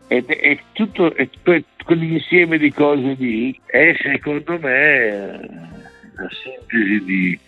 Ed 0.08 0.26
è 0.26 0.58
tutto 0.72 1.14
è, 1.14 1.26
quell'insieme 1.84 2.58
di 2.58 2.70
cose 2.70 3.16
lì 3.18 3.58
è 3.64 3.96
secondo 4.02 4.58
me 4.58 5.40
la 6.14 6.28
sintesi 6.30 7.02
di, 7.02 7.38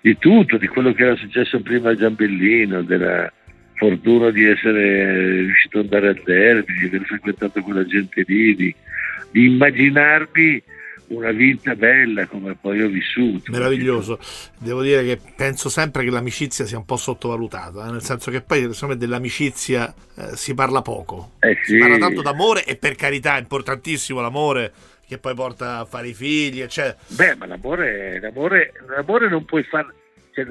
di 0.00 0.18
tutto, 0.18 0.56
di 0.56 0.66
quello 0.66 0.92
che 0.92 1.04
era 1.04 1.14
successo 1.14 1.60
prima 1.60 1.90
a 1.90 1.94
Giambellino, 1.94 2.82
della 2.82 3.32
fortuna 3.74 4.30
di 4.30 4.44
essere 4.44 5.42
riuscito 5.42 5.78
ad 5.78 5.84
andare 5.84 6.08
al 6.08 6.22
derby, 6.24 6.72
di 6.76 6.86
aver 6.86 7.06
frequentato 7.06 7.62
quella 7.62 7.86
gente 7.86 8.24
lì, 8.26 8.56
di, 8.56 8.74
di 9.30 9.44
immaginarmi 9.44 10.62
una 11.08 11.30
vita 11.30 11.74
bella 11.74 12.26
come 12.26 12.56
poi 12.60 12.82
ho 12.82 12.88
vissuto. 12.88 13.50
Meraviglioso. 13.50 14.18
Devo 14.58 14.82
dire 14.82 15.04
che 15.04 15.18
penso 15.36 15.68
sempre 15.68 16.04
che 16.04 16.10
l'amicizia 16.10 16.64
sia 16.64 16.78
un 16.78 16.84
po' 16.84 16.96
sottovalutata, 16.96 17.88
eh? 17.88 17.90
nel 17.90 18.02
senso 18.02 18.30
che 18.30 18.40
poi 18.40 18.62
insomma, 18.62 18.94
dell'amicizia 18.94 19.92
eh, 20.16 20.36
si 20.36 20.54
parla 20.54 20.82
poco. 20.82 21.32
Eh 21.40 21.56
sì. 21.62 21.72
Si 21.72 21.78
parla 21.78 21.98
tanto 21.98 22.22
d'amore 22.22 22.64
e 22.64 22.76
per 22.76 22.94
carità 22.94 23.36
è 23.36 23.40
importantissimo 23.40 24.20
l'amore 24.20 24.72
che 25.06 25.18
poi 25.18 25.34
porta 25.34 25.78
a 25.78 25.84
fare 25.86 26.08
i 26.08 26.14
figli, 26.14 26.60
eccetera. 26.60 26.96
Beh, 27.08 27.36
ma 27.36 27.46
l'amore, 27.46 28.20
l'amore, 28.20 28.72
l'amore 28.86 29.28
non 29.30 29.46
puoi 29.46 29.62
fare, 29.62 29.94
cioè, 30.32 30.44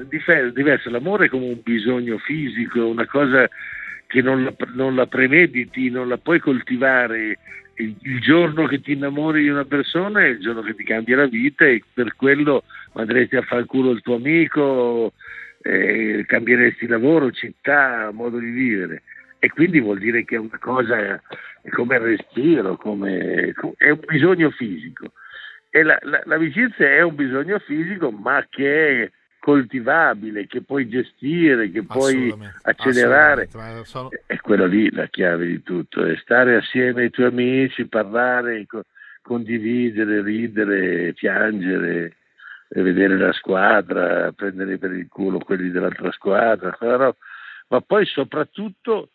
diverso, 0.52 0.90
l'amore 0.90 1.26
è 1.26 1.28
come 1.28 1.46
un 1.46 1.60
bisogno 1.62 2.18
fisico, 2.18 2.84
una 2.86 3.06
cosa 3.06 3.48
che 4.08 4.20
non 4.20 4.42
la, 4.42 4.52
non 4.74 4.96
la 4.96 5.06
premediti, 5.06 5.90
non 5.90 6.08
la 6.08 6.18
puoi 6.18 6.40
coltivare. 6.40 7.38
Il, 7.78 8.20
giorno 8.20 8.66
che 8.66 8.80
ti 8.80 8.92
innamori 8.92 9.42
di 9.42 9.48
una 9.48 9.64
persona 9.64 10.20
è 10.20 10.26
il 10.26 10.40
giorno 10.40 10.62
che 10.62 10.74
ti 10.74 10.84
cambia 10.84 11.16
la 11.16 11.26
vita 11.26 11.64
e 11.64 11.82
per 11.92 12.16
quello 12.16 12.64
andresti 12.94 13.36
a 13.36 13.42
fare 13.42 13.62
il 13.62 13.66
culo 13.66 13.90
il 13.90 14.02
tuo 14.02 14.16
amico, 14.16 15.12
eh, 15.62 16.24
cambieresti 16.26 16.86
lavoro, 16.86 17.30
città, 17.30 18.10
modo 18.12 18.38
di 18.38 18.50
vivere. 18.50 19.02
E 19.38 19.50
quindi 19.50 19.78
vuol 19.80 19.98
dire 19.98 20.24
che 20.24 20.34
è 20.34 20.38
una 20.38 20.58
cosa 20.58 20.96
è 20.98 21.20
come 21.70 21.96
il 21.96 22.02
respiro, 22.02 22.76
come, 22.76 23.54
è 23.76 23.90
un 23.90 24.00
bisogno 24.06 24.50
fisico. 24.50 25.12
E 25.70 25.82
la, 25.82 25.98
la, 26.02 26.22
l'amicizia 26.24 26.88
è 26.90 27.02
un 27.02 27.14
bisogno 27.14 27.58
fisico, 27.60 28.10
ma 28.10 28.44
che 28.48 29.12
coltivabile, 29.48 30.46
che 30.46 30.60
puoi 30.60 30.90
gestire, 30.90 31.70
che 31.70 31.82
puoi 31.82 32.34
accelerare. 32.60 33.48
Sono... 33.84 34.10
È 34.26 34.36
quello 34.40 34.66
lì 34.66 34.90
la 34.90 35.06
chiave 35.06 35.46
di 35.46 35.62
tutto, 35.62 36.04
è 36.04 36.14
stare 36.18 36.56
assieme 36.56 37.04
ai 37.04 37.10
tuoi 37.10 37.28
amici, 37.28 37.86
parlare, 37.86 38.66
condividere, 39.22 40.20
ridere, 40.20 41.14
piangere, 41.14 42.16
vedere 42.68 43.16
la 43.16 43.32
squadra, 43.32 44.32
prendere 44.32 44.76
per 44.76 44.92
il 44.92 45.08
culo 45.08 45.38
quelli 45.38 45.70
dell'altra 45.70 46.12
squadra, 46.12 46.76
ma 47.68 47.80
poi 47.80 48.04
soprattutto 48.04 49.12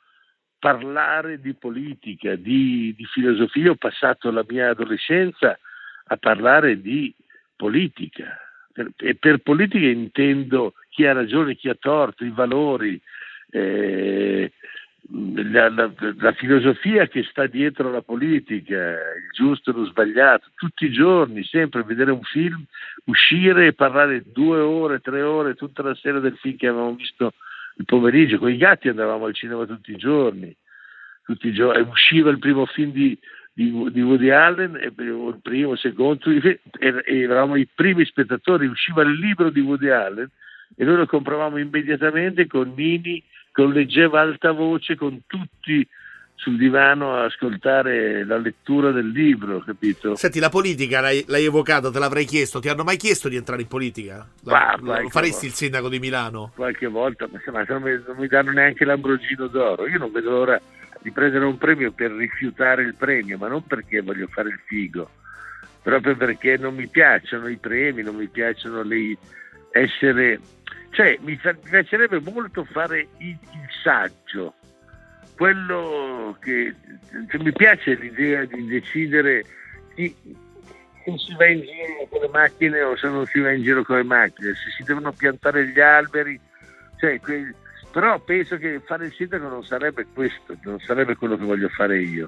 parlare 0.57 1.39
di 1.41 1.53
politica, 1.53 2.33
di, 2.35 2.91
di 2.97 3.05
filosofia, 3.05 3.69
ho 3.69 3.75
passato 3.75 4.31
la 4.31 4.43
mia 4.47 4.69
adolescenza 4.69 5.59
a 6.05 6.17
parlare 6.17 6.81
di 6.81 7.13
politica. 7.55 8.42
E 8.97 9.15
per 9.15 9.37
politica 9.39 9.85
intendo 9.85 10.73
chi 10.89 11.05
ha 11.05 11.13
ragione, 11.13 11.55
chi 11.55 11.69
ha 11.69 11.75
torto, 11.75 12.25
i 12.25 12.31
valori, 12.31 12.99
eh, 13.51 14.51
la, 15.09 15.69
la, 15.69 15.91
la, 16.17 16.31
filosofia 16.33 17.07
che 17.07 17.23
sta 17.29 17.45
dietro 17.45 17.91
la 17.91 18.01
politica, 18.01 18.75
il 18.75 19.29
giusto 19.33 19.69
e 19.69 19.73
lo 19.73 19.85
sbagliato, 19.85 20.49
tutti 20.55 20.85
i 20.85 20.91
giorni, 20.91 21.43
sempre 21.43 21.83
vedere 21.83 22.11
un 22.11 22.21
film, 22.23 22.63
uscire 23.05 23.67
e 23.67 23.73
parlare 23.73 24.23
due 24.25 24.59
ore, 24.59 25.01
tre 25.01 25.21
ore, 25.21 25.55
tutta 25.55 25.83
la 25.83 25.95
sera 25.95 26.19
del 26.19 26.37
film 26.37 26.57
che 26.57 26.67
avevamo 26.67 26.95
visto 26.95 27.33
il 27.77 27.85
pomeriggio, 27.85 28.37
con 28.37 28.49
i 28.49 28.57
gatti 28.57 28.87
andavamo 28.87 29.25
al 29.25 29.33
cinema 29.33 29.65
tutti 29.65 29.91
i 29.91 29.97
giorni, 29.97 30.55
tutti 31.25 31.47
i 31.47 31.53
giorni. 31.53 31.81
usciva 31.87 32.29
il 32.29 32.39
primo 32.39 32.65
film 32.65 32.91
di, 32.91 33.17
di, 33.53 33.71
di 33.91 34.01
Woody 34.01 34.29
Allen, 34.31 34.79
il 34.81 35.39
primo, 35.41 35.71
il 35.73 35.77
secondo, 35.77 36.25
eravamo 37.05 37.55
i 37.55 37.67
primi 37.73 38.03
spettatori, 38.05 38.65
usciva 38.65 39.03
il 39.03 39.13
libro 39.13 39.49
di 39.51 39.59
Woody 39.59 39.89
Allen 39.89 40.29
e 40.75 40.83
noi 40.83 40.97
lo 40.97 41.05
compravamo 41.05 41.57
immediatamente 41.57 42.47
con 42.47 42.73
Nini, 42.75 43.23
con 43.51 43.71
leggeva 43.71 44.21
alta 44.21 44.51
voce, 44.51 44.95
con 44.95 45.21
tutti 45.27 45.87
sul 46.35 46.57
divano 46.57 47.13
a 47.13 47.25
ascoltare 47.25 48.25
la 48.25 48.37
lettura 48.37 48.91
del 48.91 49.09
libro, 49.09 49.59
capito? 49.59 50.15
Senti, 50.15 50.39
la 50.39 50.49
politica 50.49 50.99
l'hai, 50.99 51.23
l'hai 51.27 51.45
evocata, 51.45 51.91
te 51.91 51.99
l'avrei 51.99 52.25
chiesto, 52.25 52.59
ti 52.59 52.69
hanno 52.69 52.83
mai 52.83 52.97
chiesto 52.97 53.29
di 53.29 53.35
entrare 53.35 53.61
in 53.61 53.67
politica? 53.67 54.27
La, 54.43 54.75
lo, 54.81 54.99
lo 54.99 55.09
faresti 55.09 55.31
volta. 55.31 55.45
il 55.45 55.53
sindaco 55.53 55.89
di 55.89 55.99
Milano? 55.99 56.51
Qualche 56.55 56.87
volta, 56.87 57.29
ma 57.29 57.39
mi, 57.79 58.01
non 58.05 58.17
mi 58.17 58.27
danno 58.27 58.51
neanche 58.51 58.83
l'ambrogino 58.83 59.47
d'oro, 59.47 59.87
io 59.87 59.99
non 59.99 60.11
vedo 60.11 60.31
l'ora 60.31 60.59
di 61.03 61.11
prendere 61.11 61.45
un 61.45 61.57
premio 61.57 61.91
per 61.91 62.11
rifiutare 62.11 62.81
il 62.81 62.95
premio, 62.95 63.37
ma 63.37 63.49
non 63.49 63.63
perché 63.67 64.01
voglio 64.01 64.27
fare 64.27 64.49
il 64.49 64.59
figo, 64.65 65.09
proprio 65.83 66.15
perché 66.15 66.57
non 66.57 66.73
mi 66.73 66.87
piacciono 66.87 67.47
i 67.49 67.57
premi, 67.57 68.01
non 68.01 68.15
mi 68.15 68.27
piacciono 68.27 68.81
le, 68.81 69.17
essere... 69.71 70.39
Cioè, 70.91 71.17
mi, 71.21 71.39
piacerebbe 71.69 72.21
molto 72.21 72.63
fare 72.63 73.07
il, 73.17 73.29
il 73.29 73.67
saggio, 73.83 74.53
quello 75.35 76.37
che 76.39 76.73
cioè, 77.29 77.41
mi 77.41 77.51
piace 77.51 77.95
l'idea 77.95 78.45
di 78.45 78.65
decidere 78.67 79.43
chi, 79.95 80.15
se 81.03 81.17
si 81.17 81.35
va 81.35 81.47
in 81.47 81.61
giro 81.61 82.07
con 82.09 82.21
le 82.21 82.29
macchine 82.29 82.81
o 82.81 82.95
se 82.95 83.07
non 83.07 83.25
si 83.25 83.39
va 83.39 83.51
in 83.51 83.63
giro 83.63 83.83
con 83.83 83.97
le 83.97 84.03
macchine, 84.03 84.53
se 84.53 84.69
si 84.77 84.83
devono 84.83 85.11
piantare 85.11 85.67
gli 85.67 85.79
alberi, 85.79 86.39
cioè, 86.97 87.19
que- 87.19 87.55
però 87.93 88.19
penso 88.19 88.57
che 88.57 88.81
fare 88.83 89.05
il 89.05 89.13
sindaco 89.13 89.47
non 89.47 89.63
sarebbe 89.63 90.07
questo, 90.11 90.57
non 90.63 90.79
sarebbe 90.79 91.15
quello 91.15 91.37
che 91.37 91.45
voglio 91.45 91.69
fare 91.69 92.01
io. 92.01 92.27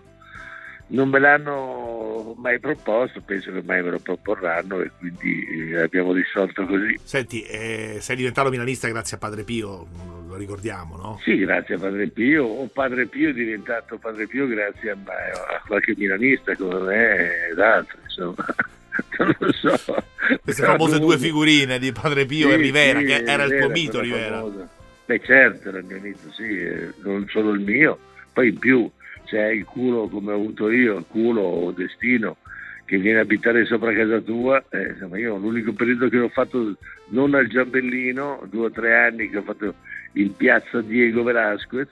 Non 0.88 1.10
me 1.10 1.18
l'hanno 1.18 2.36
mai 2.38 2.60
proposto, 2.60 3.20
penso 3.22 3.52
che 3.52 3.64
mai 3.64 3.82
me 3.82 3.90
lo 3.90 3.98
proporranno 3.98 4.82
e 4.82 4.92
quindi 5.00 5.72
eh, 5.72 5.82
abbiamo 5.82 6.12
risolto 6.12 6.68
così. 6.68 7.00
Senti, 7.02 7.42
eh, 7.42 7.98
sei 8.00 8.16
diventato 8.16 8.52
milanista 8.52 8.88
grazie 8.90 9.18
a 9.18 9.20
Padre 9.20 9.42
Pio, 9.42 9.88
lo 10.28 10.36
ricordiamo, 10.36 10.98
no? 10.98 11.20
Sì, 11.24 11.38
grazie 11.38 11.74
a 11.74 11.80
Padre 11.80 12.10
Pio, 12.10 12.46
o 12.46 12.70
Padre 12.72 13.08
Pio 13.08 13.30
è 13.30 13.34
diventato 13.34 13.98
Padre 13.98 14.28
Pio 14.28 14.46
grazie 14.46 14.92
a, 14.92 14.98
a 15.04 15.64
qualche 15.66 15.96
milanista 15.98 16.56
come 16.56 16.80
me 16.82 17.48
ed 17.50 17.58
altri, 17.58 17.98
insomma. 18.04 18.46
non 19.18 19.36
lo 19.40 19.52
so. 19.52 20.04
Queste 20.44 20.64
famose 20.64 21.00
due 21.00 21.18
figurine 21.18 21.80
di 21.80 21.92
Padre 21.92 22.28
Pio 22.28 22.50
sì, 22.50 22.54
e 22.54 22.58
Rivera, 22.58 23.00
sì, 23.00 23.06
che 23.06 23.24
era 23.24 23.44
il 23.46 23.58
tuo 23.58 23.70
mito 23.70 24.00
Rivera. 24.00 24.38
Famosa. 24.38 24.84
Beh 25.06 25.22
certo, 25.24 25.70
era 25.70 25.78
il 25.80 25.86
mio 25.86 26.00
mito, 26.02 26.32
sì, 26.32 26.60
eh, 26.60 26.92
non 27.04 27.28
solo 27.30 27.52
il 27.52 27.62
mio, 27.62 28.00
poi 28.34 28.50
in 28.50 28.58
più 28.58 28.90
hai 29.32 29.58
il 29.58 29.66
culo 29.66 30.08
come 30.08 30.32
ho 30.32 30.36
avuto 30.36 30.70
io, 30.70 30.98
il 30.98 31.06
culo 31.08 31.42
o 31.42 31.72
destino 31.72 32.38
che 32.86 32.98
viene 32.98 33.20
a 33.20 33.24
abitare 33.24 33.66
sopra 33.66 33.94
casa 33.94 34.20
tua, 34.22 34.64
eh, 34.70 34.90
insomma 34.90 35.18
io 35.18 35.38
l'unico 35.38 35.74
periodo 35.74 36.08
che 36.08 36.20
ho 36.20 36.30
fatto 36.30 36.76
non 37.10 37.34
al 37.34 37.48
Giambellino, 37.48 38.48
due 38.50 38.66
o 38.68 38.72
tre 38.72 38.96
anni 38.96 39.30
che 39.30 39.38
ho 39.38 39.42
fatto 39.42 39.74
in 40.14 40.36
piazza 40.36 40.82
Diego 40.82 41.24
Velasquez, 41.24 41.90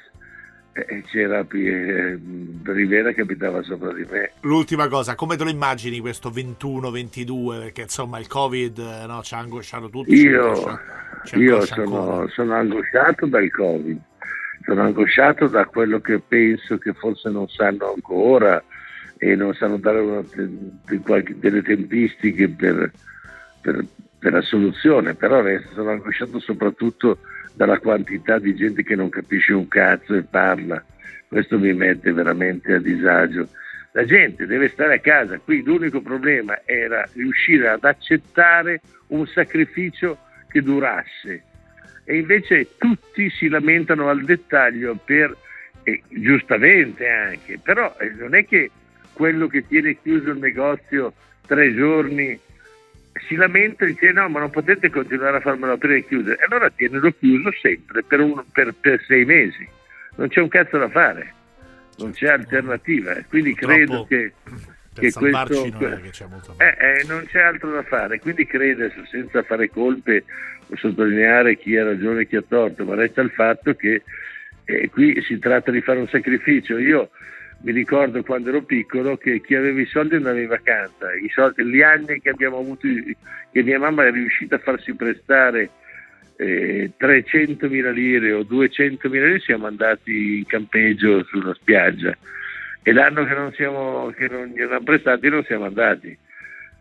c'era 1.06 1.46
eh, 1.51 2.20
Rivera 2.63 3.12
che 3.12 3.22
abitava 3.22 3.62
sopra 3.62 3.94
di 3.94 4.06
me. 4.10 4.32
L'ultima 4.42 4.88
cosa, 4.88 5.13
come 5.13 5.36
te 5.36 5.44
lo 5.44 5.51
immagini 5.51 6.00
questo 6.00 6.32
21-22? 6.32 7.60
Perché 7.60 7.82
insomma 7.84 8.20
il 8.20 8.27
Covid 8.27 8.77
eh, 8.80 9.06
no, 9.06 9.22
ci 9.22 9.36
ha 9.36 9.38
angosciato 9.38 9.89
tutti. 9.89 10.15
Io, 10.15 10.80
io 11.34 11.62
sono, 11.65 12.27
sono, 12.30 12.56
angosciato 12.56 13.27
dal 13.27 13.51
Covid, 13.51 14.01
sono 14.65 14.82
angosciato 14.82 15.48
da 15.48 15.65
quello 15.65 16.00
che 16.00 16.20
penso 16.20 16.80
che 16.80 16.94
forse 16.94 17.30
non 17.30 17.48
sanno 17.50 17.94
ancora 17.94 18.63
e 19.18 19.36
non 19.36 19.53
sanno 19.53 19.77
dare 19.77 20.00
una, 20.00 20.24
delle 21.36 21.62
tempistiche 21.62 22.50
per, 22.50 22.92
per, 23.62 23.86
per 24.18 24.34
la 24.34 24.42
soluzione, 24.42 25.13
però 25.13 25.38
adesso 25.38 25.70
sono 25.74 25.92
angosciato 25.92 26.39
soprattutto 26.39 27.20
dalla 27.53 27.79
quantità 27.79 28.39
di 28.39 28.55
gente 28.55 28.83
che 28.83 28.95
non 28.95 29.10
capisce 29.10 29.53
un 29.53 29.67
cazzo 29.67 30.15
e 30.15 30.24
parla. 30.24 30.83
Questo 31.27 31.57
mi 31.57 31.74
mette 31.74 32.12
veramente 32.12 32.74
a 32.74 32.79
disagio. 32.79 33.48
La 33.91 34.05
gente 34.05 34.48
deve 34.48 34.69
stare 34.69 34.95
a 34.95 35.00
casa, 35.00 35.38
qui 35.38 35.63
l'unico 35.63 36.01
problema 36.01 36.62
era 36.65 37.07
riuscire 37.13 37.69
ad 37.69 37.83
accettare 37.83 38.81
un 39.07 39.25
sacrificio 39.27 40.17
che 40.48 40.62
durasse. 40.62 41.43
E 42.03 42.17
invece 42.17 42.69
tutti 42.77 43.29
si 43.29 43.48
lamentano 43.48 44.10
al 44.10 44.24
dettaglio 44.24 44.95
per, 45.03 45.36
e 45.83 46.01
giustamente 46.10 47.07
anche, 47.07 47.60
però 47.62 47.95
eh, 48.00 48.10
non 48.17 48.33
è 48.36 48.45
che 48.45 48.72
quello 49.13 49.48
che 49.48 49.67
tiene 49.67 49.98
chiuso 50.01 50.31
il 50.31 50.39
negozio 50.39 51.13
tre 51.45 51.74
giorni 51.75 52.39
si 53.27 53.36
lamenta 53.36 53.86
e 53.86 53.88
dice 53.88 54.12
no 54.12 54.27
ma 54.30 54.39
non 54.39 54.50
potete 54.50 54.89
continuare 54.89 55.38
a 55.38 55.42
farmelo 55.42 55.74
aprire 55.74 55.98
e 55.98 56.06
chiudere. 56.06 56.42
Allora 56.48 56.70
tienilo 56.70 57.12
chiuso 57.12 57.51
sempre 57.62 58.03
per, 58.03 58.20
un, 58.20 58.44
per, 58.51 58.74
per, 58.80 59.01
sei 59.06 59.25
mesi. 59.25 59.68
Non 60.15 60.27
c'è 60.27 60.42
un 60.42 60.48
cazzo 60.48 60.77
da 60.77 60.89
fare. 60.89 61.34
Non 61.98 62.12
c'è 62.12 62.27
alternativa. 62.27 63.15
Quindi 63.30 63.53
credo 63.53 64.06
che, 64.06 64.34
che 64.94 65.12
questo 65.12 65.68
non, 65.68 65.72
che 65.77 66.10
c'è 66.10 66.25
eh, 66.58 67.00
eh, 67.00 67.03
non 67.08 67.25
c'è 67.25 67.42
altro 67.42 67.72
da 67.72 67.84
fare. 67.84 68.20
Quindi 68.20 68.46
credo 68.46 68.89
senza 69.10 69.44
fare 69.44 69.70
colpe 69.70 70.24
o 70.68 70.75
sottolineare 70.75 71.58
chi 71.58 71.77
ha 71.77 71.84
ragione 71.84 72.22
e 72.22 72.27
chi 72.27 72.36
ha 72.36 72.44
torto 72.48 72.86
ma 72.86 72.96
resta 72.96 73.22
il 73.22 73.32
fatto 73.32 73.74
che 73.74 74.03
eh, 74.65 74.89
qui 74.89 75.22
si 75.24 75.38
tratta 75.39 75.72
di 75.72 75.82
fare 75.82 76.00
un 76.00 76.08
sacrificio. 76.08 76.77
Io 76.77 77.10
mi 77.63 77.72
ricordo 77.72 78.22
quando 78.24 78.50
ero 78.50 78.63
piccolo 78.63 79.15
che 79.15 79.39
chi 79.39 79.55
aveva 79.55 79.79
i 79.79 79.86
soldi 79.86 80.15
andava 80.15 80.39
in 80.39 80.48
vacanza, 80.48 81.08
soldi, 81.34 81.63
gli 81.65 81.82
anni 81.82 82.20
che 82.20 82.29
abbiamo 82.29 82.58
avuto, 82.58 82.88
che 83.51 83.63
mia 83.63 83.79
mamma 83.79 84.05
è 84.05 84.12
riuscita 84.12 84.55
a 84.55 84.60
farsi 84.60 84.93
prestare 84.93 85.70
eh, 86.36 86.91
300.000 87.00 87.91
lire 87.93 88.34
o 88.34 88.41
200.000 88.41 89.10
lire 89.10 89.39
siamo 89.39 89.67
andati 89.67 90.39
in 90.39 90.46
campeggio 90.46 91.24
sulla 91.24 91.53
spiaggia. 91.53 92.15
E 92.82 92.91
l'anno 92.91 93.25
che 93.25 93.34
non, 93.34 93.53
siamo, 93.53 94.12
che 94.13 94.27
non 94.27 94.48
gli 94.48 94.62
abbiamo 94.62 94.84
prestati 94.84 95.29
non 95.29 95.43
siamo 95.46 95.63
andati. 95.63 96.17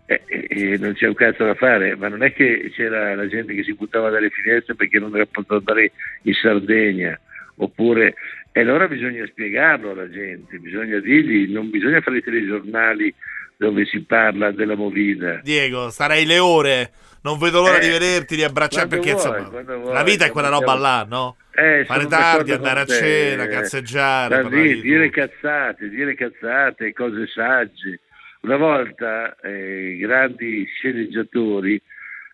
Eh, 0.06 0.20
eh, 0.26 0.78
non 0.78 0.94
c'è 0.94 1.06
un 1.06 1.14
cazzo 1.14 1.44
da 1.44 1.54
fare, 1.54 1.94
ma 1.94 2.08
non 2.08 2.24
è 2.24 2.32
che 2.32 2.72
c'era 2.74 3.14
la 3.14 3.28
gente 3.28 3.54
che 3.54 3.62
si 3.62 3.72
buttava 3.74 4.10
dalle 4.10 4.30
finestre 4.30 4.74
perché 4.74 4.98
non 4.98 5.14
era 5.14 5.26
potuto 5.26 5.58
andare 5.58 5.92
in 6.22 6.34
Sardegna, 6.34 7.16
oppure 7.56 8.14
e 8.52 8.60
allora 8.60 8.86
bisogna 8.86 9.26
spiegarlo 9.26 9.92
alla 9.92 10.10
gente, 10.10 10.58
bisogna 10.58 10.98
dirgli, 10.98 11.50
non 11.50 11.70
bisogna 11.70 12.00
fare 12.02 12.18
i 12.18 12.22
telegiornali 12.22 13.14
dove 13.56 13.86
si 13.86 14.02
parla 14.02 14.50
della 14.50 14.76
movida. 14.76 15.40
Diego, 15.42 15.88
starei 15.88 16.26
le 16.26 16.38
ore, 16.38 16.90
non 17.22 17.38
vedo 17.38 17.60
l'ora 17.60 17.78
eh, 17.78 17.80
di 17.80 17.88
vederti, 17.88 18.36
di 18.36 18.42
abbracciare, 18.42 18.88
perché 18.88 19.12
vuoi, 19.12 19.40
insomma, 19.40 19.76
vuoi, 19.76 19.94
la 19.94 20.02
vita 20.02 20.26
è 20.26 20.30
quella 20.30 20.48
roba 20.48 20.74
là, 20.74 21.06
no? 21.08 21.36
Eh, 21.54 21.84
Fare 21.86 22.06
tardi, 22.06 22.52
andare 22.52 22.80
a 22.80 22.86
cena, 22.86 23.46
cazzeggiare. 23.46 24.48
Dire, 24.48 24.80
dire 24.80 25.10
cazzate, 25.10 25.88
dire 25.88 26.14
cazzate, 26.14 26.92
cose 26.92 27.26
sagge. 27.28 28.00
Una 28.42 28.56
volta 28.56 29.36
eh, 29.40 29.92
i 29.92 29.98
grandi 29.98 30.66
sceneggiatori 30.66 31.80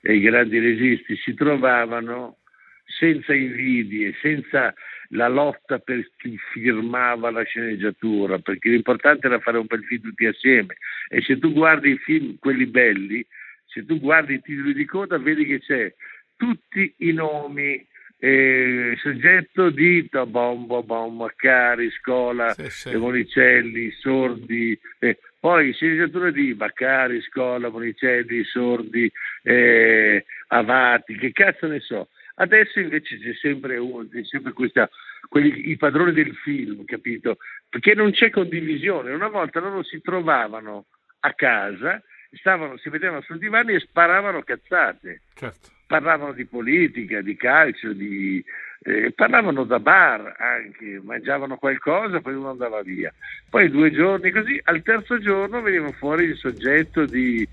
e 0.01 0.15
i 0.15 0.21
grandi 0.21 0.59
registi 0.59 1.17
si 1.17 1.35
trovavano 1.35 2.39
senza 2.87 3.35
invidie, 3.35 4.15
senza 4.23 4.73
la 5.13 5.29
lotta 5.29 5.79
per 5.79 6.11
chi 6.17 6.37
firmava 6.53 7.31
la 7.31 7.43
sceneggiatura, 7.43 8.39
perché 8.39 8.69
l'importante 8.69 9.27
era 9.27 9.39
fare 9.39 9.59
un 9.59 9.67
bel 9.67 9.85
film 9.85 10.03
tutti 10.03 10.27
assieme. 10.27 10.77
E 11.09 11.23
se 11.23 11.39
tu 11.39 11.53
guardi 11.53 11.93
i 11.93 11.99
film, 11.99 12.37
quelli 12.39 12.67
belli, 12.67 13.25
se 13.67 13.85
tu 13.85 13.99
guardi 13.99 14.35
i 14.35 14.41
titoli 14.41 14.75
di 14.75 14.85
coda, 14.85 15.19
vedi 15.19 15.45
che 15.47 15.61
c'è 15.61 15.95
tutti 16.37 16.95
i 16.99 17.13
nomi, 17.13 17.87
eh, 18.21 18.97
soggetto 19.01 19.71
di 19.71 20.09
Bombo, 20.11 20.83
Bombo, 20.83 21.25
Maccari, 21.25 21.91
Scola, 21.91 22.53
sì, 22.53 22.69
sì. 22.69 22.97
Monicelli, 22.97 23.91
Sordi, 23.93 24.79
eh, 24.99 25.19
poi 25.39 25.73
sceneggiatura 25.73 26.31
di 26.31 26.55
Baccari, 26.55 27.21
Scola, 27.23 27.71
Monicelli, 27.71 28.43
Sordi, 28.45 29.11
eh, 29.43 30.25
Avati, 30.49 31.17
che 31.17 31.33
cazzo 31.33 31.67
ne 31.67 31.81
so. 31.81 32.09
Adesso 32.41 32.79
invece 32.79 33.19
c'è 33.19 33.35
sempre, 33.35 33.79
c'è 34.13 34.25
sempre 34.25 34.53
questa, 34.53 34.89
quelli, 35.29 35.71
i 35.71 35.77
padroni 35.77 36.13
del 36.13 36.35
film, 36.37 36.85
capito? 36.85 37.39
Perché 37.69 37.95
non 37.95 38.13
c'è 38.13 38.31
condivisione. 38.31 39.13
Una 39.13 39.29
volta 39.29 39.59
loro 39.59 39.83
si 39.83 40.01
trovavano 40.01 40.87
a 41.21 41.33
casa, 41.35 42.01
stavano, 42.31 42.77
si 42.77 42.91
vedevano 42.91 43.23
sul 43.23 43.39
divano 43.39 43.71
e 43.71 43.81
sparavano 43.81 44.43
cazzate. 44.43 45.23
Certo. 45.35 45.69
Parlavano 45.89 46.33
di 46.33 46.45
politica, 46.45 47.23
di 47.23 47.35
calcio, 47.35 47.93
di, 47.93 48.45
eh, 48.83 49.11
parlavano 49.13 49.65
da 49.65 49.81
bar 49.81 50.37
anche, 50.39 51.01
mangiavano 51.03 51.57
qualcosa, 51.57 52.21
poi 52.21 52.35
uno 52.35 52.51
andava 52.51 52.83
via. 52.83 53.13
Poi 53.51 53.69
due 53.69 53.91
giorni 53.91 54.31
così, 54.31 54.61
al 54.63 54.83
terzo 54.83 55.19
giorno 55.19 55.61
veniva 55.61 55.91
fuori 55.93 56.27
il 56.27 56.37
soggetto 56.37 57.05
di, 57.05 57.47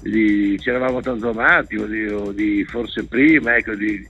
di 0.00 0.56
ci 0.60 0.68
eravamo 0.68 1.00
tanto 1.00 1.30
amati 1.30 1.76
o 1.76 1.86
di, 1.86 2.06
o 2.06 2.30
di 2.30 2.62
forse 2.64 3.08
prima, 3.08 3.56
ecco, 3.56 3.74
di, 3.74 4.06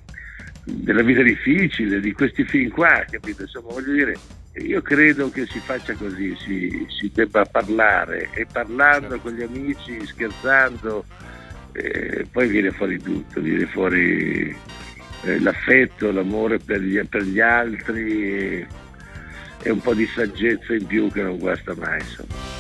della 0.69 1.03
vita 1.03 1.23
difficile, 1.23 2.01
di 2.01 2.13
questi 2.13 2.45
film 2.45 2.71
qua, 2.71 3.05
capito? 3.11 3.43
Insomma, 3.43 3.73
voglio 3.73 3.93
dire, 3.93 4.17
io 4.55 4.83
credo 4.83 5.31
che 5.31 5.47
si 5.47 5.59
faccia 5.61 5.95
così, 5.95 6.37
si, 6.37 6.87
si 6.89 7.11
debba 7.13 7.45
parlare 7.45 8.31
e 8.35 8.47
parlando 8.51 9.09
certo. 9.09 9.23
con 9.23 9.33
gli 9.33 9.43
amici, 9.43 10.07
scherzando, 10.07 11.05
eh, 11.73 12.27
poi 12.31 12.49
viene 12.49 12.71
fuori 12.71 13.01
tutto, 13.01 13.41
viene 13.41 13.67
fuori 13.67 14.55
eh, 15.23 15.41
l'affetto, 15.41 16.11
l'amore 16.11 16.59
per 16.59 16.81
gli, 16.81 17.01
per 17.07 17.23
gli 17.23 17.41
altri 17.41 18.37
e, 18.37 18.67
e, 19.63 19.71
un 19.71 19.81
po' 19.81 19.95
di 19.95 20.07
saggezza 20.07 20.75
in 20.75 20.87
più 20.87 21.11
che 21.11 21.23
non 21.23 21.39
guasta 21.39 21.75
mai. 21.77 22.01
Insomma. 22.01 22.58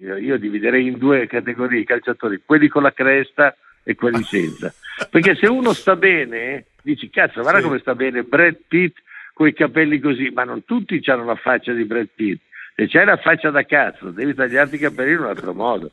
Io, 0.00 0.16
io 0.16 0.38
dividerei 0.38 0.86
in 0.86 0.96
due 0.96 1.26
categorie 1.26 1.80
i 1.80 1.84
calciatori, 1.84 2.42
quelli 2.44 2.68
con 2.68 2.82
la 2.82 2.92
cresta 2.92 3.56
e 3.82 3.94
quelli 3.96 4.22
senza. 4.22 4.72
Perché 5.10 5.34
se 5.34 5.48
uno 5.48 5.72
sta 5.72 5.96
bene, 5.96 6.66
dici 6.82 7.10
cazzo, 7.10 7.40
guarda 7.40 7.58
sì. 7.58 7.66
come 7.66 7.78
sta 7.80 7.94
bene 7.94 8.22
Brad 8.22 8.58
Pitt 8.68 8.98
con 9.32 9.48
i 9.48 9.52
capelli 9.52 9.98
così, 9.98 10.30
ma 10.32 10.44
non 10.44 10.64
tutti 10.64 11.00
hanno 11.06 11.24
la 11.24 11.34
faccia 11.34 11.72
di 11.72 11.84
Brad 11.84 12.08
Pitt. 12.14 12.40
Se 12.76 12.86
c'hai 12.86 13.06
la 13.06 13.16
faccia 13.16 13.50
da 13.50 13.64
cazzo, 13.64 14.10
devi 14.10 14.34
tagliarti 14.34 14.76
i 14.76 14.78
capelli 14.78 15.12
in 15.12 15.18
un 15.18 15.26
altro 15.26 15.52
modo. 15.52 15.90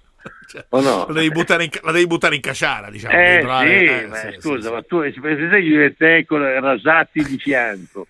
Cioè, 0.47 0.65
o 0.69 0.81
no? 0.81 1.05
la, 1.07 1.13
devi 1.13 1.31
in, 1.35 1.69
la 1.81 1.91
devi 1.91 2.07
buttare 2.07 2.35
in, 2.35 2.41
casciara, 2.41 2.91
diciamo. 2.91 3.13
Eh, 3.13 3.39
sì, 3.41 3.83
eh, 3.85 4.07
ma 4.07 4.15
sì, 4.15 4.35
scusa, 4.39 4.67
sì, 4.67 4.73
ma 4.73 4.81
tu 4.83 5.01
se 5.01 5.19
sei 5.21 5.67
io 5.67 5.83
e 5.83 5.95
te 5.95 6.25
con 6.27 6.41
rasati 6.41 7.23
di 7.23 7.37
fianco 7.37 8.07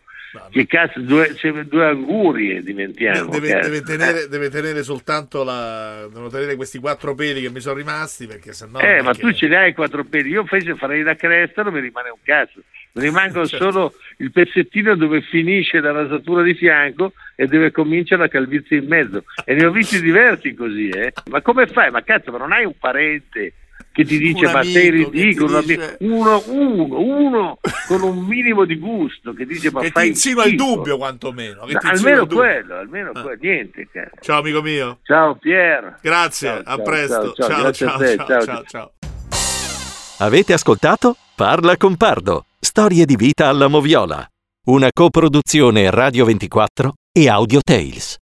che 0.51 0.65
cazzo, 0.67 0.99
due, 0.99 1.35
due 1.67 1.85
angurie 1.85 2.61
diventiamo. 2.61 3.29
Deve, 3.29 3.59
deve, 3.59 3.81
tenere, 3.81 4.27
deve, 4.27 4.49
tenere, 4.49 4.83
soltanto 4.83 5.43
la. 5.43 6.07
Tenere 6.29 6.55
questi 6.55 6.79
quattro 6.79 7.15
peli 7.15 7.41
che 7.41 7.49
mi 7.49 7.59
sono 7.59 7.75
rimasti 7.75 8.27
perché 8.27 8.53
sennò. 8.53 8.79
Eh, 8.79 9.01
ma 9.01 9.13
tu 9.13 9.31
ce 9.31 9.47
li 9.47 9.55
hai 9.55 9.73
quattro 9.73 10.03
peli. 10.03 10.29
Io 10.29 10.41
invece 10.41 10.75
farei 10.75 11.03
la 11.03 11.15
cresta, 11.15 11.63
non 11.63 11.73
mi 11.73 11.79
rimane 11.79 12.09
un 12.09 12.19
cazzo. 12.23 12.61
Mi 12.93 13.03
rimangono 13.03 13.45
certo. 13.45 13.71
solo 13.71 13.93
il 14.17 14.31
pezzettino 14.31 14.95
dove 14.95 15.21
finisce 15.21 15.81
la 15.81 15.91
rasatura 15.91 16.43
di 16.43 16.53
fianco 16.53 17.11
e 17.35 17.45
dove 17.45 17.71
comincia 17.71 18.15
la 18.15 18.29
calvizie 18.29 18.77
in 18.77 18.87
mezzo. 18.87 19.23
E 19.43 19.53
ne 19.53 19.65
ho 19.65 19.71
visti 19.71 19.99
diversi 19.99 20.53
così, 20.53 20.89
eh. 20.89 21.11
Ma 21.29 21.41
come 21.41 21.67
fai? 21.67 21.91
Ma 21.91 22.03
cazzo, 22.03 22.31
ma 22.31 22.37
non 22.37 22.53
hai 22.53 22.63
un 22.63 22.77
parente 22.79 23.53
che 23.95 24.03
ti 24.03 24.17
dice 24.17 24.51
ma 24.51 24.61
sei 24.61 24.89
ridicolo 24.89 25.61
dice... 25.61 25.95
uno, 26.01 26.43
uno, 26.47 26.99
uno 26.99 27.59
con 27.87 28.01
un 28.01 28.25
minimo 28.25 28.65
di 28.65 28.77
gusto 28.77 29.31
che 29.31 29.45
dice 29.45 29.71
ma 29.71 29.79
che 29.79 29.89
fai 29.89 30.03
ti 30.03 30.09
insinua 30.09 30.43
il 30.43 30.57
dubbio 30.57 30.97
quantomeno 30.97 31.65
no, 31.65 31.79
almeno 31.81 32.27
quello 32.27 32.75
almeno 32.75 33.11
ah. 33.13 33.21
quello 33.21 33.37
niente 33.39 33.87
cara. 33.89 34.11
ciao 34.19 34.39
amico 34.39 34.61
mio. 34.61 34.99
Ciao 35.03 35.35
Pier. 35.35 35.99
Grazie 36.01 36.49
ciao, 36.49 36.59
a 36.59 36.75
ciao, 36.75 36.83
presto. 36.83 37.33
ciao 37.33 37.47
ciao 37.47 37.71
ciao, 37.71 38.15
ciao, 38.17 38.41
ciao, 38.43 38.63
ciao. 38.63 38.91
avete 40.19 40.51
ascoltato? 40.51 41.15
Parla 41.33 41.77
con 41.77 41.95
Pardo. 41.95 42.45
Storie 42.59 43.05
di 43.05 43.15
vita 43.15 43.47
alla 43.47 43.69
moviola. 43.69 44.27
Una 44.65 44.89
coproduzione 44.91 45.89
Radio 45.89 46.25
24 46.25 46.93
e 47.13 47.29
Audio 47.29 47.61
Tales 47.61 48.17